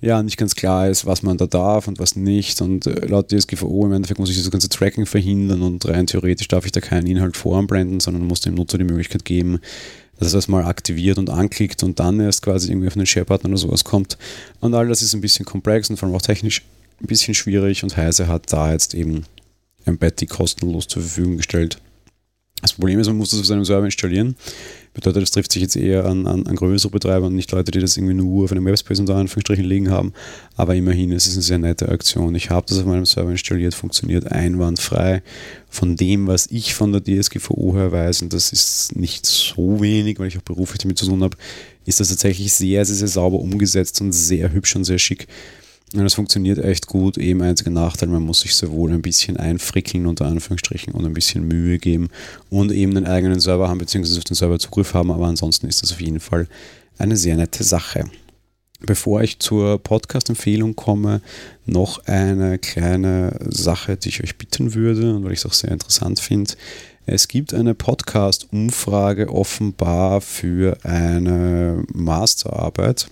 ja 0.00 0.22
nicht 0.22 0.36
ganz 0.36 0.54
klar 0.54 0.88
ist, 0.88 1.06
was 1.06 1.22
man 1.22 1.36
da 1.36 1.46
darf 1.46 1.88
und 1.88 1.98
was 1.98 2.16
nicht. 2.16 2.60
Und 2.60 2.86
äh, 2.86 3.06
laut 3.06 3.30
DSGVO 3.30 3.86
im 3.86 3.92
Endeffekt 3.92 4.18
muss 4.18 4.30
ich 4.30 4.38
das 4.38 4.50
ganze 4.50 4.68
Tracking 4.68 5.06
verhindern 5.06 5.62
und 5.62 5.86
rein 5.86 6.06
theoretisch 6.06 6.48
darf 6.48 6.64
ich 6.64 6.72
da 6.72 6.80
keinen 6.80 7.06
Inhalt 7.06 7.36
voranblenden, 7.36 8.00
sondern 8.00 8.24
muss 8.24 8.40
dem 8.40 8.54
Nutzer 8.54 8.78
die 8.78 8.84
Möglichkeit 8.84 9.24
geben, 9.24 9.60
dass 10.18 10.32
er 10.32 10.38
das 10.38 10.48
mal 10.48 10.64
aktiviert 10.64 11.18
und 11.18 11.30
anklickt 11.30 11.82
und 11.82 11.98
dann 12.00 12.20
erst 12.20 12.42
quasi 12.42 12.70
irgendwie 12.70 12.88
auf 12.88 12.96
einen 12.96 13.06
Sharepartner 13.06 13.50
oder 13.50 13.58
sowas 13.58 13.84
kommt. 13.84 14.16
Und 14.60 14.74
all 14.74 14.88
das 14.88 15.02
ist 15.02 15.14
ein 15.14 15.20
bisschen 15.20 15.44
komplex 15.44 15.90
und 15.90 15.96
vor 15.96 16.08
allem 16.08 16.16
auch 16.16 16.22
technisch 16.22 16.62
ein 17.00 17.06
bisschen 17.06 17.34
schwierig 17.34 17.82
und 17.82 17.96
Heise 17.96 18.28
hat 18.28 18.52
da 18.52 18.72
jetzt 18.72 18.94
eben 18.94 19.24
ein 19.86 19.98
Betty 19.98 20.26
kostenlos 20.26 20.88
zur 20.88 21.02
Verfügung 21.02 21.38
gestellt. 21.38 21.78
Das 22.62 22.74
Problem 22.74 22.98
ist, 22.98 23.06
man 23.06 23.16
muss 23.16 23.30
das 23.30 23.40
auf 23.40 23.46
seinem 23.46 23.64
Server 23.64 23.84
installieren. 23.84 24.36
Bedeutet, 24.92 25.22
das 25.22 25.30
trifft 25.30 25.52
sich 25.52 25.62
jetzt 25.62 25.76
eher 25.76 26.04
an, 26.04 26.26
an, 26.26 26.46
an 26.46 26.56
größere 26.56 26.90
Betreiber 26.90 27.28
und 27.28 27.36
nicht 27.36 27.52
Leute, 27.52 27.70
die 27.70 27.78
das 27.78 27.96
irgendwie 27.96 28.14
nur 28.14 28.44
auf 28.44 28.52
einem 28.52 28.64
Webspace 28.64 28.98
unter 28.98 29.14
Anführungsstrichen 29.14 29.64
liegen 29.64 29.90
haben. 29.90 30.12
Aber 30.56 30.74
immerhin, 30.74 31.12
es 31.12 31.26
ist 31.26 31.34
eine 31.34 31.42
sehr 31.42 31.58
nette 31.58 31.88
Aktion. 31.88 32.34
Ich 32.34 32.50
habe 32.50 32.66
das 32.68 32.78
auf 32.78 32.86
meinem 32.86 33.06
Server 33.06 33.30
installiert, 33.30 33.74
funktioniert 33.74 34.30
einwandfrei. 34.30 35.22
Von 35.68 35.96
dem, 35.96 36.26
was 36.26 36.48
ich 36.50 36.74
von 36.74 36.92
der 36.92 37.04
DSGVO 37.04 37.76
her 37.76 37.92
weiß, 37.92 38.22
und 38.22 38.32
das 38.32 38.52
ist 38.52 38.96
nicht 38.96 39.24
so 39.26 39.80
wenig, 39.80 40.18
weil 40.18 40.26
ich 40.26 40.38
auch 40.38 40.42
beruflich 40.42 40.78
damit 40.78 40.98
zu 40.98 41.06
tun 41.06 41.22
habe, 41.22 41.36
ist 41.86 42.00
das 42.00 42.08
tatsächlich 42.08 42.52
sehr, 42.52 42.84
sehr, 42.84 42.96
sehr 42.96 43.08
sauber 43.08 43.38
umgesetzt 43.38 44.00
und 44.00 44.12
sehr 44.12 44.52
hübsch 44.52 44.74
und 44.74 44.84
sehr 44.84 44.98
schick. 44.98 45.28
Und 45.92 46.04
das 46.04 46.14
funktioniert 46.14 46.58
echt 46.58 46.86
gut. 46.86 47.18
Eben 47.18 47.42
einziger 47.42 47.70
Nachteil, 47.70 48.08
man 48.08 48.22
muss 48.22 48.40
sich 48.40 48.54
sowohl 48.54 48.92
ein 48.92 49.02
bisschen 49.02 49.36
einfrickeln, 49.36 50.06
unter 50.06 50.26
Anführungsstrichen, 50.26 50.92
und 50.94 51.04
ein 51.04 51.14
bisschen 51.14 51.48
Mühe 51.48 51.78
geben 51.78 52.08
und 52.48 52.70
eben 52.70 52.96
einen 52.96 53.06
eigenen 53.06 53.40
Server 53.40 53.68
haben, 53.68 53.78
beziehungsweise 53.78 54.18
auf 54.18 54.24
den 54.24 54.36
Server 54.36 54.58
Zugriff 54.58 54.94
haben. 54.94 55.10
Aber 55.10 55.26
ansonsten 55.26 55.66
ist 55.66 55.82
das 55.82 55.92
auf 55.92 56.00
jeden 56.00 56.20
Fall 56.20 56.46
eine 56.98 57.16
sehr 57.16 57.36
nette 57.36 57.64
Sache. 57.64 58.04
Bevor 58.82 59.22
ich 59.22 59.40
zur 59.40 59.78
Podcast-Empfehlung 59.78 60.74
komme, 60.74 61.20
noch 61.66 62.06
eine 62.06 62.58
kleine 62.58 63.38
Sache, 63.46 63.96
die 63.96 64.08
ich 64.08 64.22
euch 64.22 64.38
bitten 64.38 64.74
würde 64.74 65.14
und 65.14 65.24
weil 65.24 65.32
ich 65.32 65.40
es 65.40 65.46
auch 65.46 65.52
sehr 65.52 65.70
interessant 65.70 66.20
finde. 66.20 66.52
Es 67.04 67.28
gibt 67.28 67.52
eine 67.52 67.74
Podcast-Umfrage 67.74 69.28
offenbar 69.28 70.20
für 70.20 70.78
eine 70.84 71.82
Masterarbeit 71.92 73.10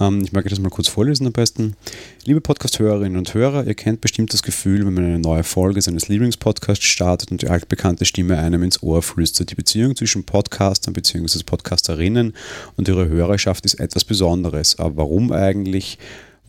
ich 0.00 0.32
mag 0.32 0.48
das 0.48 0.58
mal 0.58 0.70
kurz 0.70 0.88
vorlesen 0.88 1.26
am 1.26 1.34
besten. 1.34 1.76
Liebe 2.24 2.40
Podcast-Hörerinnen 2.40 3.18
und 3.18 3.34
Hörer, 3.34 3.66
ihr 3.66 3.74
kennt 3.74 4.00
bestimmt 4.00 4.32
das 4.32 4.42
Gefühl, 4.42 4.86
wenn 4.86 4.94
man 4.94 5.04
eine 5.04 5.18
neue 5.18 5.42
Folge 5.42 5.82
seines 5.82 6.08
Lieblingspodcasts 6.08 6.86
startet 6.86 7.30
und 7.30 7.42
die 7.42 7.48
altbekannte 7.48 8.06
Stimme 8.06 8.38
einem 8.38 8.62
ins 8.62 8.82
Ohr 8.82 9.02
flüstert. 9.02 9.50
Die 9.50 9.54
Beziehung 9.54 9.94
zwischen 9.94 10.24
Podcastern 10.24 10.94
bzw. 10.94 11.42
Podcasterinnen 11.44 12.32
und 12.78 12.88
ihrer 12.88 13.08
Hörerschaft 13.08 13.66
ist 13.66 13.74
etwas 13.74 14.04
Besonderes. 14.04 14.78
Aber 14.78 14.96
warum 14.96 15.32
eigentlich? 15.32 15.98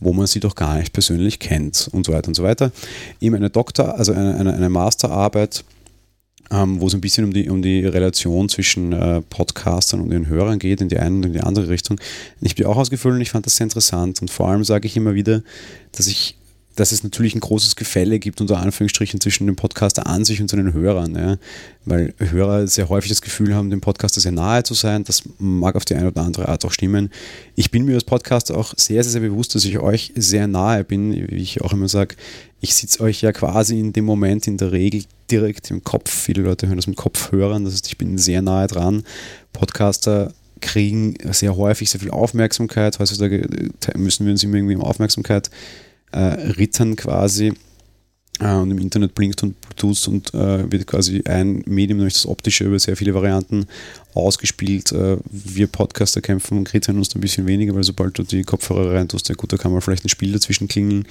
wo 0.04 0.12
man 0.12 0.26
sie 0.26 0.40
doch 0.40 0.56
gar 0.56 0.78
nicht 0.78 0.92
persönlich 0.92 1.38
kennt 1.38 1.88
und 1.92 2.06
so 2.06 2.12
weiter 2.12 2.26
und 2.26 2.34
so 2.34 2.42
weiter. 2.42 2.72
Eben 3.20 3.36
eine 3.36 3.50
Doktor, 3.50 3.96
also 3.96 4.10
eine, 4.12 4.34
eine, 4.34 4.52
eine 4.52 4.68
Masterarbeit 4.68 5.62
ähm, 6.50 6.80
wo 6.80 6.86
es 6.86 6.94
ein 6.94 7.00
bisschen 7.00 7.24
um 7.24 7.32
die, 7.32 7.48
um 7.48 7.62
die 7.62 7.84
Relation 7.86 8.48
zwischen 8.48 8.92
äh, 8.92 9.22
Podcastern 9.22 10.00
und 10.00 10.10
den 10.10 10.26
Hörern 10.26 10.58
geht, 10.58 10.80
in 10.80 10.88
die 10.88 10.98
eine 10.98 11.16
und 11.16 11.26
in 11.26 11.32
die 11.32 11.40
andere 11.40 11.68
Richtung. 11.68 12.00
Ich 12.40 12.54
bin 12.54 12.66
auch 12.66 12.76
ausgefüllt 12.76 13.14
und 13.14 13.20
ich 13.20 13.30
fand 13.30 13.46
das 13.46 13.56
sehr 13.56 13.64
interessant. 13.64 14.20
Und 14.20 14.30
vor 14.30 14.48
allem 14.48 14.64
sage 14.64 14.86
ich 14.86 14.96
immer 14.96 15.14
wieder, 15.14 15.42
dass 15.92 16.06
ich 16.06 16.36
dass 16.74 16.92
es 16.92 17.04
natürlich 17.04 17.34
ein 17.34 17.40
großes 17.40 17.76
Gefälle 17.76 18.18
gibt, 18.18 18.40
unter 18.40 18.58
Anführungsstrichen, 18.58 19.20
zwischen 19.20 19.46
dem 19.46 19.56
Podcaster 19.56 20.06
an 20.06 20.24
sich 20.24 20.40
und 20.40 20.48
seinen 20.48 20.72
Hörern. 20.72 21.14
Ja? 21.14 21.36
Weil 21.84 22.14
Hörer 22.18 22.66
sehr 22.66 22.88
häufig 22.88 23.10
das 23.10 23.22
Gefühl 23.22 23.54
haben, 23.54 23.70
dem 23.70 23.80
Podcaster 23.80 24.20
sehr 24.20 24.32
nahe 24.32 24.62
zu 24.62 24.74
sein. 24.74 25.04
Das 25.04 25.22
mag 25.38 25.76
auf 25.76 25.84
die 25.84 25.94
eine 25.94 26.08
oder 26.08 26.22
andere 26.22 26.48
Art 26.48 26.64
auch 26.64 26.72
stimmen. 26.72 27.10
Ich 27.56 27.70
bin 27.70 27.84
mir 27.84 27.94
als 27.94 28.04
Podcaster 28.04 28.56
auch 28.56 28.74
sehr, 28.76 29.02
sehr, 29.02 29.12
sehr 29.12 29.20
bewusst, 29.20 29.54
dass 29.54 29.64
ich 29.64 29.78
euch 29.78 30.12
sehr 30.16 30.46
nahe 30.46 30.84
bin. 30.84 31.12
Wie 31.12 31.36
ich 31.36 31.60
auch 31.60 31.72
immer 31.72 31.88
sage, 31.88 32.16
ich 32.60 32.74
sitze 32.74 33.00
euch 33.00 33.20
ja 33.22 33.32
quasi 33.32 33.78
in 33.78 33.92
dem 33.92 34.04
Moment 34.04 34.46
in 34.46 34.56
der 34.56 34.72
Regel 34.72 35.04
direkt 35.30 35.70
im 35.70 35.82
Kopf. 35.84 36.10
Viele 36.10 36.42
Leute 36.42 36.68
hören 36.68 36.76
das 36.76 36.86
mit 36.86 36.96
Kopfhörern, 36.96 37.64
das 37.64 37.74
heißt, 37.74 37.88
ich 37.88 37.98
bin 37.98 38.18
sehr 38.18 38.40
nahe 38.40 38.66
dran. 38.68 39.02
Podcaster 39.52 40.32
kriegen 40.60 41.16
sehr 41.32 41.56
häufig 41.56 41.90
sehr 41.90 42.00
viel 42.00 42.10
Aufmerksamkeit. 42.10 42.98
Heutzutage 42.98 43.46
müssen 43.96 44.24
wir 44.24 44.32
uns 44.32 44.42
immer 44.42 44.56
irgendwie 44.56 44.76
um 44.76 44.82
Aufmerksamkeit 44.82 45.50
äh, 46.12 46.52
rittern 46.52 46.96
quasi. 46.96 47.52
Äh, 48.42 48.54
und 48.54 48.70
im 48.70 48.78
Internet 48.78 49.14
blinkt 49.14 49.42
und 49.42 49.54
tust 49.76 50.08
und 50.08 50.34
äh, 50.34 50.70
wird 50.70 50.86
quasi 50.86 51.22
ein 51.26 51.62
Medium, 51.66 51.98
nämlich 51.98 52.14
das 52.14 52.26
optische, 52.26 52.64
über 52.64 52.78
sehr 52.78 52.96
viele 52.96 53.14
Varianten 53.14 53.66
ausgespielt. 54.14 54.90
Äh, 54.92 55.18
wir 55.30 55.66
Podcaster 55.66 56.20
kämpfen 56.20 56.58
und 56.58 56.64
kritzeln 56.64 56.98
uns 56.98 57.14
ein 57.14 57.20
bisschen 57.20 57.46
weniger, 57.46 57.74
weil 57.74 57.84
sobald 57.84 58.18
du 58.18 58.22
die 58.22 58.42
Kopfhörer 58.42 58.94
rein 58.94 59.08
tust, 59.08 59.28
ja 59.28 59.34
gut, 59.34 59.52
da 59.52 59.56
kann 59.56 59.72
man 59.72 59.80
vielleicht 59.80 60.04
ein 60.04 60.08
Spiel 60.08 60.32
dazwischen 60.32 60.68
klingeln, 60.68 61.06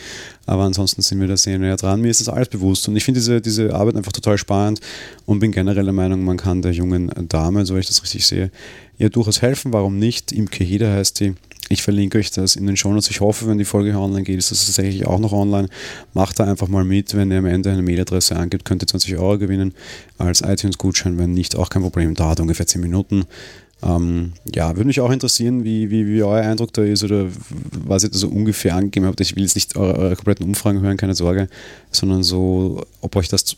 aber 0.46 0.64
ansonsten 0.64 1.02
sind 1.02 1.20
wir 1.20 1.28
da 1.28 1.38
sehr 1.38 1.58
näher 1.58 1.78
dran. 1.78 2.02
Mir 2.02 2.10
ist 2.10 2.22
das 2.22 2.30
alles 2.30 2.50
bewusst 2.50 2.88
und 2.88 2.96
ich 2.96 3.04
finde 3.04 3.20
diese, 3.20 3.42
diese 3.42 3.74
Arbeit 3.74 3.96
einfach 3.96 4.12
total 4.12 4.38
spannend 4.38 4.82
und 5.26 5.40
bin 5.40 5.52
generell 5.52 5.86
der 5.86 5.94
Meinung, 5.94 6.24
man 6.24 6.38
kann 6.38 6.62
der 6.62 6.74
jungen 6.74 7.12
Dame, 7.30 7.66
so 7.66 7.78
ich 7.78 7.88
das 7.88 8.04
richtig 8.04 8.26
sehe, 8.26 8.52
ja 8.98 9.10
durchaus 9.10 9.42
helfen. 9.42 9.74
Warum 9.74 9.98
nicht? 9.98 10.32
Imke 10.32 10.64
Heder 10.64 10.92
heißt 10.94 11.20
die 11.20 11.36
ich 11.72 11.82
verlinke 11.82 12.18
euch 12.18 12.32
das 12.32 12.56
in 12.56 12.68
den 12.68 12.78
Shownotes. 12.78 13.10
Ich 13.10 13.22
hoffe, 13.22 13.48
wenn 13.48 13.58
die 13.58 13.66
Folge 13.66 13.96
online 13.98 14.24
geht, 14.24 14.38
ist 14.38 14.52
das 14.52 14.66
tatsächlich 14.66 15.06
auch 15.06 15.20
noch 15.20 15.32
online. 15.32 15.70
Macht 16.14 16.40
da 16.40 16.46
einfach 16.46 16.68
mal 16.68 16.84
mit. 16.84 17.16
Wenn 17.16 17.32
ihr 17.32 17.40
am 17.40 17.46
Ende 17.46 17.72
eine 17.72 17.82
Mailadresse 17.82 18.36
angibt, 18.36 18.66
könnt 18.66 18.84
ihr 18.84 18.88
20 18.88 19.18
Euro 19.18 19.38
gewinnen 19.38 19.74
als 20.18 20.42
iTunes-Gutschein. 20.42 21.18
Wenn 21.18 21.34
nicht, 21.34 21.56
auch 21.56 21.70
kein 21.70 21.82
Problem. 21.82 22.14
Dauert 22.14 22.40
ungefähr 22.40 22.68
10 22.68 22.82
Minuten. 22.82 23.26
Ähm, 23.84 24.34
ja, 24.54 24.76
würde 24.76 24.88
mich 24.88 25.02
auch 25.02 25.12
interessieren, 25.12 25.64
wie, 25.64 25.90
wie, 25.90 26.06
wie 26.06 26.22
euer 26.22 26.44
Eindruck 26.44 26.72
da 26.74 26.84
ist 26.84 27.04
oder 27.04 27.28
was 27.86 28.04
ihr 28.04 28.10
da 28.10 28.18
so 28.18 28.28
ungefähr 28.28 28.76
angegeben 28.76 29.08
habt. 29.08 29.22
Ich 29.22 29.36
will 29.36 29.44
jetzt 29.44 29.56
nicht 29.56 29.76
eure, 29.76 29.98
eure 29.98 30.16
kompletten 30.16 30.46
Umfragen 30.46 30.82
hören, 30.82 30.98
keine 30.98 31.16
Sorge, 31.16 31.48
sondern 31.90 32.22
so, 32.22 32.86
ob 33.02 33.16
euch 33.16 33.28
das 33.28 33.58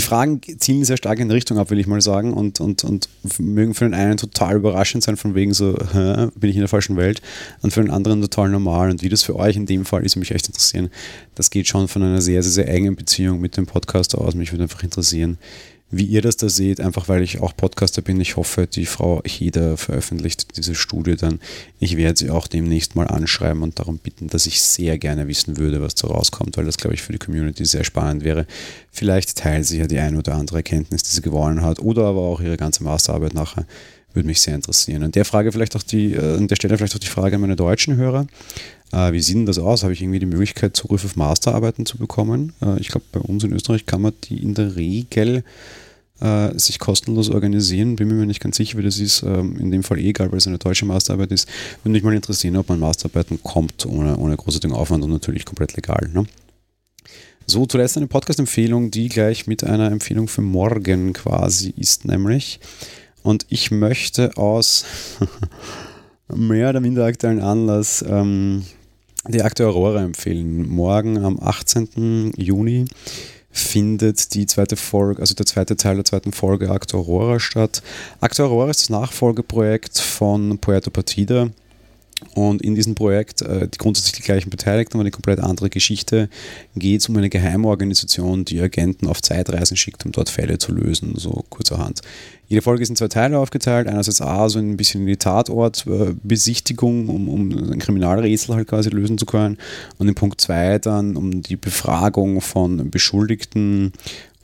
die 0.00 0.06
Fragen 0.06 0.40
zielen 0.58 0.82
sehr 0.82 0.96
stark 0.96 1.18
in 1.18 1.30
Richtung 1.30 1.58
ab, 1.58 1.70
will 1.70 1.78
ich 1.78 1.86
mal 1.86 2.00
sagen, 2.00 2.32
und, 2.32 2.58
und, 2.58 2.84
und 2.84 3.10
mögen 3.38 3.74
für 3.74 3.84
den 3.84 3.92
einen 3.92 4.16
total 4.16 4.56
überraschend 4.56 5.02
sein, 5.02 5.18
von 5.18 5.34
wegen 5.34 5.52
so, 5.52 5.76
hä, 5.92 6.28
bin 6.34 6.48
ich 6.48 6.56
in 6.56 6.62
der 6.62 6.68
falschen 6.68 6.96
Welt, 6.96 7.20
und 7.60 7.74
für 7.74 7.82
den 7.82 7.90
anderen 7.90 8.22
total 8.22 8.48
normal. 8.48 8.90
Und 8.90 9.02
wie 9.02 9.10
das 9.10 9.22
für 9.22 9.36
euch 9.36 9.56
in 9.56 9.66
dem 9.66 9.84
Fall 9.84 10.02
ist, 10.02 10.16
mich 10.16 10.30
echt 10.30 10.46
interessieren. 10.46 10.88
Das 11.34 11.50
geht 11.50 11.68
schon 11.68 11.86
von 11.86 12.02
einer 12.02 12.22
sehr, 12.22 12.42
sehr, 12.42 12.52
sehr 12.52 12.68
engen 12.68 12.96
Beziehung 12.96 13.40
mit 13.40 13.58
dem 13.58 13.66
Podcast 13.66 14.16
aus. 14.16 14.34
Mich 14.34 14.52
würde 14.52 14.62
einfach 14.62 14.82
interessieren, 14.82 15.36
wie 15.90 16.04
ihr 16.04 16.22
das 16.22 16.36
da 16.36 16.48
seht, 16.48 16.80
einfach 16.80 17.08
weil 17.08 17.22
ich 17.22 17.40
auch 17.40 17.56
Podcaster 17.56 18.00
bin. 18.00 18.20
Ich 18.20 18.36
hoffe, 18.36 18.66
die 18.66 18.86
Frau 18.86 19.22
Heder 19.26 19.76
veröffentlicht 19.76 20.56
diese 20.56 20.74
Studie 20.74 21.16
dann. 21.16 21.40
Ich 21.80 21.96
werde 21.96 22.18
sie 22.18 22.30
auch 22.30 22.46
demnächst 22.46 22.94
mal 22.94 23.08
anschreiben 23.08 23.62
und 23.62 23.78
darum 23.78 23.98
bitten, 23.98 24.28
dass 24.28 24.46
ich 24.46 24.62
sehr 24.62 24.98
gerne 24.98 25.26
wissen 25.26 25.56
würde, 25.56 25.80
was 25.80 25.96
da 25.96 26.08
rauskommt, 26.08 26.56
weil 26.56 26.64
das, 26.64 26.76
glaube 26.76 26.94
ich, 26.94 27.02
für 27.02 27.12
die 27.12 27.18
Community 27.18 27.64
sehr 27.64 27.84
spannend 27.84 28.22
wäre. 28.22 28.46
Vielleicht 28.92 29.36
teilt 29.36 29.66
sie 29.66 29.78
ja 29.78 29.86
die 29.86 29.98
eine 29.98 30.18
oder 30.18 30.34
andere 30.34 30.58
Erkenntnis, 30.58 31.02
die 31.02 31.10
sie 31.10 31.22
gewonnen 31.22 31.62
hat, 31.62 31.80
oder 31.80 32.04
aber 32.04 32.20
auch 32.20 32.40
ihre 32.40 32.56
ganze 32.56 32.84
Masterarbeit 32.84 33.34
nachher. 33.34 33.66
Würde 34.12 34.26
mich 34.26 34.40
sehr 34.40 34.56
interessieren. 34.56 35.04
An 35.04 35.12
der 35.12 35.24
Frage 35.24 35.52
vielleicht 35.52 35.76
auch 35.76 35.84
die, 35.84 36.14
äh, 36.14 36.36
an 36.36 36.48
der 36.48 36.56
Stelle 36.56 36.76
vielleicht 36.76 36.96
auch 36.96 37.00
die 37.00 37.06
Frage 37.06 37.36
an 37.36 37.42
meine 37.42 37.54
deutschen 37.56 37.96
Hörer. 37.96 38.26
Äh, 38.92 39.12
wie 39.12 39.20
sieht 39.20 39.36
denn 39.36 39.46
das 39.46 39.58
aus? 39.58 39.82
Habe 39.82 39.92
ich 39.92 40.02
irgendwie 40.02 40.18
die 40.18 40.26
Möglichkeit, 40.26 40.76
Zugriff 40.76 41.04
auf 41.04 41.16
Masterarbeiten 41.16 41.86
zu 41.86 41.98
bekommen? 41.98 42.52
Äh, 42.62 42.80
ich 42.80 42.88
glaube, 42.88 43.06
bei 43.12 43.20
uns 43.20 43.44
in 43.44 43.52
Österreich 43.52 43.86
kann 43.86 44.02
man 44.02 44.12
die 44.24 44.42
in 44.42 44.54
der 44.54 44.76
Regel 44.76 45.44
äh, 46.20 46.58
sich 46.58 46.78
kostenlos 46.78 47.30
organisieren. 47.30 47.96
Bin 47.96 48.08
mir 48.08 48.26
nicht 48.26 48.40
ganz 48.40 48.56
sicher, 48.56 48.78
wie 48.78 48.82
das 48.82 48.98
ist. 48.98 49.22
Ähm, 49.22 49.58
in 49.58 49.70
dem 49.70 49.82
Fall 49.82 49.98
eh 49.98 50.10
egal, 50.10 50.30
weil 50.30 50.38
es 50.38 50.46
eine 50.46 50.58
deutsche 50.58 50.86
Masterarbeit 50.86 51.32
ist. 51.32 51.48
Würde 51.82 51.92
mich 51.92 52.02
mal 52.02 52.14
interessieren, 52.14 52.56
ob 52.56 52.68
man 52.68 52.80
Masterarbeiten 52.80 53.42
kommt 53.42 53.86
ohne, 53.86 54.16
ohne 54.16 54.36
großartigen 54.36 54.76
Aufwand 54.76 55.04
und 55.04 55.10
natürlich 55.10 55.44
komplett 55.44 55.74
legal. 55.76 56.10
Ne? 56.12 56.26
So, 57.46 57.66
zuletzt 57.66 57.96
eine 57.96 58.06
Podcast-Empfehlung, 58.06 58.90
die 58.90 59.08
gleich 59.08 59.46
mit 59.46 59.64
einer 59.64 59.90
Empfehlung 59.90 60.28
für 60.28 60.42
morgen 60.42 61.12
quasi 61.12 61.72
ist, 61.76 62.04
nämlich. 62.04 62.60
Und 63.22 63.46
ich 63.48 63.70
möchte 63.70 64.36
aus 64.36 64.84
mehr 66.28 66.70
oder 66.70 66.80
minder 66.80 67.04
aktuellen 67.04 67.40
Anlass 67.40 68.04
ähm, 68.06 68.64
die 69.28 69.42
Akte 69.42 69.66
Aurora 69.66 70.02
empfehlen. 70.02 70.68
Morgen 70.68 71.18
am 71.24 71.38
18. 71.40 72.32
Juni 72.36 72.86
findet 73.50 74.34
die 74.34 74.46
zweite 74.46 74.76
Folge, 74.76 75.20
also 75.20 75.34
der 75.34 75.46
zweite 75.46 75.76
Teil 75.76 75.96
der 75.96 76.04
zweiten 76.04 76.32
Folge 76.32 76.70
Akte 76.70 76.96
Aurora 76.96 77.40
statt. 77.40 77.82
Akte 78.20 78.44
Aurora 78.44 78.70
ist 78.70 78.82
das 78.82 78.90
Nachfolgeprojekt 78.90 79.98
von 79.98 80.58
Puerto 80.58 80.90
Partida. 80.90 81.50
Und 82.34 82.62
in 82.62 82.74
diesem 82.74 82.94
Projekt, 82.94 83.42
äh, 83.42 83.68
die 83.68 83.78
grundsätzlich 83.78 84.14
die 84.14 84.22
gleichen 84.22 84.50
Beteiligten, 84.50 84.94
aber 84.94 85.02
eine 85.02 85.10
komplett 85.10 85.40
andere 85.40 85.70
Geschichte, 85.70 86.28
geht 86.76 87.00
es 87.00 87.08
um 87.08 87.16
eine 87.16 87.30
Geheimorganisation, 87.30 88.44
die 88.44 88.60
Agenten 88.60 89.06
auf 89.06 89.22
Zeitreisen 89.22 89.76
schickt, 89.76 90.04
um 90.06 90.12
dort 90.12 90.28
Fälle 90.28 90.58
zu 90.58 90.72
lösen, 90.72 91.14
so 91.16 91.44
kurzerhand. 91.48 92.02
Jede 92.50 92.62
Folge 92.62 92.82
ist 92.82 92.88
in 92.88 92.96
zwei 92.96 93.06
Teile 93.06 93.38
aufgeteilt. 93.38 93.86
Einerseits 93.86 94.20
A, 94.20 94.48
so 94.48 94.58
ein 94.58 94.76
bisschen 94.76 95.02
in 95.02 95.06
die 95.06 95.16
Tatortbesichtigung, 95.16 97.08
um, 97.08 97.28
um 97.28 97.72
ein 97.72 97.78
Kriminalrätsel 97.78 98.56
halt 98.56 98.66
quasi 98.66 98.90
lösen 98.90 99.18
zu 99.18 99.26
können. 99.26 99.56
Und 99.98 100.08
in 100.08 100.16
Punkt 100.16 100.40
2 100.40 100.80
dann 100.80 101.16
um 101.16 101.42
die 101.42 101.54
Befragung 101.56 102.40
von 102.40 102.90
Beschuldigten 102.90 103.92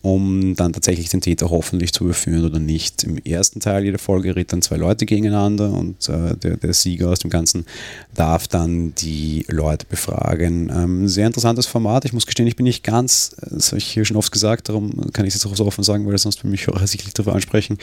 um 0.06 0.54
dann 0.54 0.72
tatsächlich 0.72 1.08
den 1.08 1.20
Täter 1.20 1.50
hoffentlich 1.50 1.92
zu 1.92 2.04
überführen 2.04 2.44
oder 2.44 2.60
nicht. 2.60 3.02
Im 3.02 3.18
ersten 3.18 3.58
Teil 3.58 3.84
jeder 3.84 3.98
Folge 3.98 4.36
redet 4.36 4.52
dann 4.52 4.62
zwei 4.62 4.76
Leute 4.76 5.04
gegeneinander 5.04 5.72
und 5.72 6.08
äh, 6.08 6.36
der, 6.36 6.58
der, 6.58 6.72
Sieger 6.74 7.08
aus 7.08 7.18
dem 7.18 7.28
Ganzen 7.28 7.66
darf 8.14 8.46
dann 8.46 8.94
die 8.94 9.44
Leute 9.48 9.84
befragen. 9.84 10.70
Ähm, 10.72 11.08
sehr 11.08 11.26
interessantes 11.26 11.66
Format. 11.66 12.04
Ich 12.04 12.12
muss 12.12 12.24
gestehen, 12.24 12.46
ich 12.46 12.54
bin 12.54 12.62
nicht 12.62 12.84
ganz, 12.84 13.34
das 13.50 13.72
habe 13.72 13.78
ich 13.78 13.86
hier 13.86 14.04
schon 14.04 14.16
oft 14.16 14.30
gesagt, 14.30 14.68
darum 14.68 15.10
kann 15.12 15.26
ich 15.26 15.34
es 15.34 15.42
jetzt 15.42 15.52
auch 15.52 15.56
so 15.56 15.66
offen 15.66 15.82
sagen, 15.82 16.06
weil 16.06 16.16
sonst 16.18 16.38
für 16.38 16.46
mich 16.46 16.68
Hörer 16.68 16.86
sicherlich 16.86 17.14
darüber 17.14 17.34
ansprechen. 17.34 17.76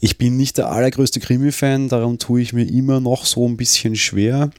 Ich 0.00 0.18
bin 0.18 0.36
nicht 0.36 0.58
der 0.58 0.72
allergrößte 0.72 1.20
Krimi-Fan, 1.20 1.88
darum 1.88 2.18
tue 2.18 2.40
ich 2.40 2.52
mir 2.52 2.68
immer 2.68 2.98
noch 2.98 3.24
so 3.24 3.46
ein 3.46 3.56
bisschen 3.56 3.94
schwer. 3.94 4.50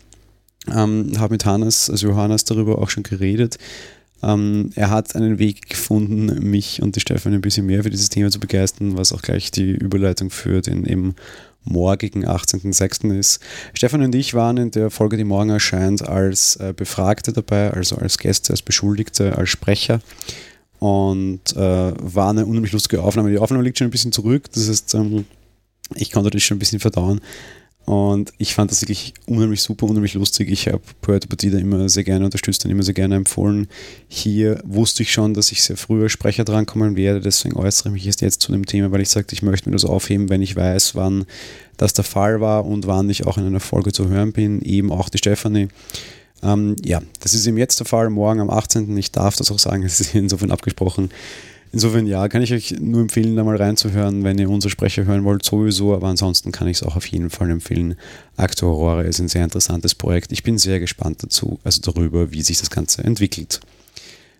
Ähm, 0.73 1.11
habe 1.17 1.33
mit 1.33 1.45
Hannes, 1.45 1.89
also 1.89 2.07
Johannes, 2.07 2.45
darüber 2.45 2.79
auch 2.79 2.89
schon 2.89 3.03
geredet. 3.03 3.57
Ähm, 4.23 4.71
er 4.75 4.89
hat 4.89 5.15
einen 5.15 5.39
Weg 5.39 5.69
gefunden, 5.69 6.49
mich 6.49 6.81
und 6.81 6.95
die 6.95 6.99
Stefan 6.99 7.33
ein 7.33 7.41
bisschen 7.41 7.65
mehr 7.65 7.83
für 7.83 7.89
dieses 7.89 8.09
Thema 8.09 8.31
zu 8.31 8.39
begeistern, 8.39 8.97
was 8.97 9.13
auch 9.13 9.21
gleich 9.21 9.51
die 9.51 9.71
Überleitung 9.71 10.29
für 10.29 10.61
den 10.61 10.85
eben 10.85 11.15
morgigen 11.65 12.25
18.06. 12.25 13.17
ist. 13.17 13.39
Stefan 13.73 14.01
und 14.01 14.15
ich 14.15 14.33
waren 14.33 14.57
in 14.57 14.71
der 14.71 14.89
Folge, 14.89 15.17
die 15.17 15.23
morgen 15.23 15.49
erscheint, 15.49 16.07
als 16.07 16.55
äh, 16.57 16.73
Befragte 16.75 17.33
dabei, 17.33 17.71
also 17.71 17.97
als 17.97 18.17
Gäste, 18.17 18.53
als 18.53 18.61
Beschuldigte, 18.61 19.37
als 19.37 19.49
Sprecher. 19.49 19.99
Und 20.79 21.55
äh, 21.55 21.57
war 21.57 22.29
eine 22.29 22.45
unheimlich 22.45 22.73
lustige 22.73 23.01
Aufnahme. 23.01 23.31
Die 23.31 23.39
Aufnahme 23.39 23.63
liegt 23.63 23.77
schon 23.77 23.87
ein 23.87 23.91
bisschen 23.91 24.11
zurück, 24.11 24.51
das 24.53 24.69
heißt, 24.69 24.93
ähm, 24.95 25.25
ich 25.95 26.11
konnte 26.11 26.29
das 26.29 26.43
schon 26.43 26.57
ein 26.57 26.59
bisschen 26.59 26.79
verdauen. 26.79 27.21
Und 27.85 28.33
ich 28.39 28.55
fand 28.55 28.71
das 28.71 28.81
wirklich 28.81 29.13
unheimlich 29.27 29.61
super, 29.61 29.85
unheimlich 29.85 30.15
lustig. 30.15 30.49
Ich 30.49 30.67
habe 30.67 30.81
Puerto 31.01 31.27
Partida 31.27 31.59
immer 31.59 31.87
sehr 31.87 32.03
gerne 32.03 32.25
unterstützt 32.25 32.65
und 32.65 32.71
immer 32.71 32.81
sehr 32.81 32.95
gerne 32.95 33.15
empfohlen. 33.15 33.67
Hier 34.07 34.59
wusste 34.65 35.03
ich 35.03 35.11
schon, 35.11 35.35
dass 35.35 35.51
ich 35.51 35.61
sehr 35.61 35.77
früher 35.77 36.09
Sprecher 36.09 36.43
drankommen 36.43 36.95
werde, 36.95 37.21
deswegen 37.21 37.55
äußere 37.55 37.89
ich 37.89 37.93
mich 37.93 38.21
jetzt 38.21 38.41
zu 38.41 38.51
dem 38.51 38.65
Thema, 38.65 38.91
weil 38.91 39.01
ich 39.01 39.09
sagte, 39.09 39.35
ich 39.35 39.43
möchte 39.43 39.69
mir 39.69 39.75
das 39.75 39.85
aufheben, 39.85 40.29
wenn 40.29 40.41
ich 40.41 40.55
weiß, 40.55 40.95
wann 40.95 41.25
das 41.77 41.93
der 41.93 42.03
Fall 42.03 42.41
war 42.41 42.65
und 42.65 42.87
wann 42.87 43.09
ich 43.09 43.27
auch 43.27 43.37
in 43.37 43.45
einer 43.45 43.59
Folge 43.59 43.91
zu 43.91 44.09
hören 44.09 44.31
bin. 44.31 44.61
Eben 44.61 44.91
auch 44.91 45.09
die 45.09 45.19
Stefanie. 45.19 45.67
Ähm, 46.41 46.75
ja, 46.83 47.01
das 47.19 47.33
ist 47.33 47.45
eben 47.45 47.57
jetzt 47.57 47.79
der 47.79 47.85
Fall, 47.85 48.09
morgen 48.09 48.39
am 48.39 48.49
18. 48.49 48.97
Ich 48.97 49.11
darf 49.11 49.35
das 49.35 49.51
auch 49.51 49.59
sagen, 49.59 49.83
es 49.85 49.99
ist 49.99 50.15
insofern 50.15 50.51
abgesprochen. 50.51 51.09
Insofern 51.75 52.07
ja, 52.07 52.29
kann 52.29 52.41
ich 52.41 52.53
euch 52.53 52.73
nur 52.79 53.01
empfehlen, 53.01 53.35
da 53.35 53.43
mal 53.43 53.57
reinzuhören, 53.57 54.23
wenn 54.23 54.39
ihr 54.39 54.49
unsere 54.49 54.71
Sprecher 54.71 55.03
hören 55.03 55.25
wollt, 55.25 55.43
sowieso, 55.43 55.93
aber 55.93 56.07
ansonsten 56.07 56.53
kann 56.53 56.69
ich 56.69 56.77
es 56.77 56.83
auch 56.83 56.95
auf 56.95 57.05
jeden 57.05 57.29
Fall 57.29 57.49
empfehlen. 57.49 57.95
Aktor 58.37 58.69
Aurora 58.69 59.01
ist 59.01 59.19
ein 59.19 59.27
sehr 59.27 59.43
interessantes 59.43 59.93
Projekt. 59.93 60.31
Ich 60.31 60.41
bin 60.41 60.57
sehr 60.57 60.79
gespannt 60.79 61.21
dazu, 61.21 61.59
also 61.65 61.81
darüber, 61.81 62.31
wie 62.31 62.43
sich 62.43 62.59
das 62.59 62.69
Ganze 62.69 63.03
entwickelt. 63.03 63.59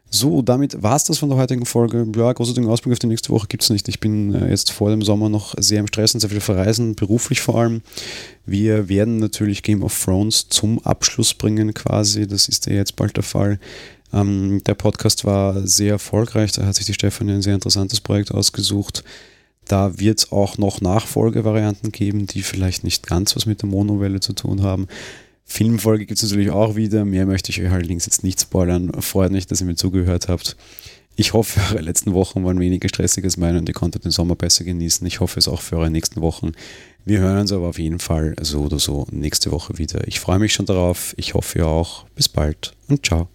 So, 0.10 0.42
damit 0.42 0.82
war 0.82 0.96
es 0.96 1.04
das 1.04 1.18
von 1.18 1.28
der 1.28 1.38
heutigen 1.38 1.66
Folge. 1.66 2.08
Ja, 2.16 2.32
großartigen 2.32 2.70
Ausblick 2.70 2.94
auf 2.94 3.00
die 3.00 3.08
nächste 3.08 3.32
Woche 3.32 3.48
gibt 3.48 3.64
es 3.64 3.70
nicht. 3.70 3.90
Ich 3.90 4.00
bin 4.00 4.34
äh, 4.34 4.50
jetzt 4.50 4.72
vor 4.72 4.90
dem 4.90 5.02
Sommer 5.02 5.28
noch 5.28 5.56
sehr 5.58 5.82
im 5.82 5.88
Stress 5.88 6.14
und 6.14 6.22
sehr 6.22 6.30
viel 6.30 6.40
verreisen, 6.40 6.96
beruflich 6.96 7.42
vor 7.42 7.60
allem. 7.60 7.82
Wir 8.46 8.88
werden 8.88 9.18
natürlich 9.18 9.62
Game 9.62 9.84
of 9.84 10.06
Thrones 10.06 10.48
zum 10.48 10.80
Abschluss 10.86 11.34
bringen 11.34 11.74
quasi. 11.74 12.28
Das 12.28 12.48
ist 12.48 12.68
ja 12.68 12.76
jetzt 12.76 12.96
bald 12.96 13.18
der 13.18 13.24
Fall. 13.24 13.60
Ähm, 14.14 14.64
der 14.66 14.76
Podcast 14.76 15.26
war 15.26 15.66
sehr 15.66 15.94
erfolgreich, 15.94 16.52
da 16.52 16.66
hat 16.66 16.76
sich 16.76 16.86
die 16.86 16.94
Stefanie 16.94 17.34
ein 17.34 17.42
sehr 17.42 17.56
interessantes 17.56 18.02
Projekt 18.02 18.32
ausgesucht. 18.32 19.04
Da 19.68 20.00
wird 20.00 20.20
es 20.20 20.32
auch 20.32 20.58
noch 20.58 20.82
Nachfolgevarianten 20.82 21.92
geben, 21.92 22.28
die 22.28 22.44
vielleicht 22.44 22.84
nicht 22.84 23.08
ganz 23.08 23.36
was 23.36 23.46
mit 23.46 23.62
der 23.62 23.70
Monowelle 23.70 24.20
zu 24.20 24.34
tun 24.34 24.62
haben. 24.62 24.88
Filmfolge 25.44 26.06
gibt 26.06 26.22
es 26.22 26.30
natürlich 26.30 26.52
auch 26.52 26.76
wieder. 26.76 27.06
Mehr 27.06 27.26
möchte 27.26 27.52
ich 27.52 27.62
euch 27.62 27.72
allerdings 27.72 28.06
jetzt 28.06 28.24
nicht 28.24 28.42
spoilern. 28.42 28.92
Freut 29.02 29.32
mich, 29.32 29.48
dass 29.48 29.62
ihr 29.62 29.68
mir 29.68 29.76
zugehört 29.76 30.28
habt. 30.28 30.56
Ich 31.16 31.34
hoffe, 31.34 31.62
eure 31.72 31.82
letzten 31.82 32.14
Wochen 32.14 32.44
waren 32.44 32.60
weniger 32.60 32.90
stressig 32.90 33.24
als 33.24 33.38
meine 33.38 33.60
und 33.60 33.70
ihr 33.70 33.74
konntet 33.74 34.04
den 34.04 34.12
Sommer 34.12 34.36
besser 34.36 34.66
genießen. 34.66 35.06
Ich 35.08 35.20
hoffe 35.20 35.40
es 35.40 35.48
auch 35.48 35.62
für 35.62 35.78
eure 35.78 35.90
nächsten 35.90 36.22
Wochen. 36.22 36.52
Wir 37.06 37.20
hören 37.20 37.40
uns 37.40 37.52
aber 37.52 37.68
auf 37.68 37.80
jeden 37.80 38.00
Fall 38.00 38.36
so 38.42 38.64
oder 38.64 38.80
so 38.80 39.08
nächste 39.12 39.52
Woche 39.52 39.78
wieder. 39.78 40.08
Ich 40.08 40.20
freue 40.20 40.40
mich 40.40 40.54
schon 40.54 40.66
darauf. 40.66 41.14
Ich 41.18 41.34
hoffe 41.34 41.60
ihr 41.60 41.68
auch. 41.68 42.06
Bis 42.16 42.28
bald 42.28 42.74
und 42.90 43.06
ciao. 43.06 43.35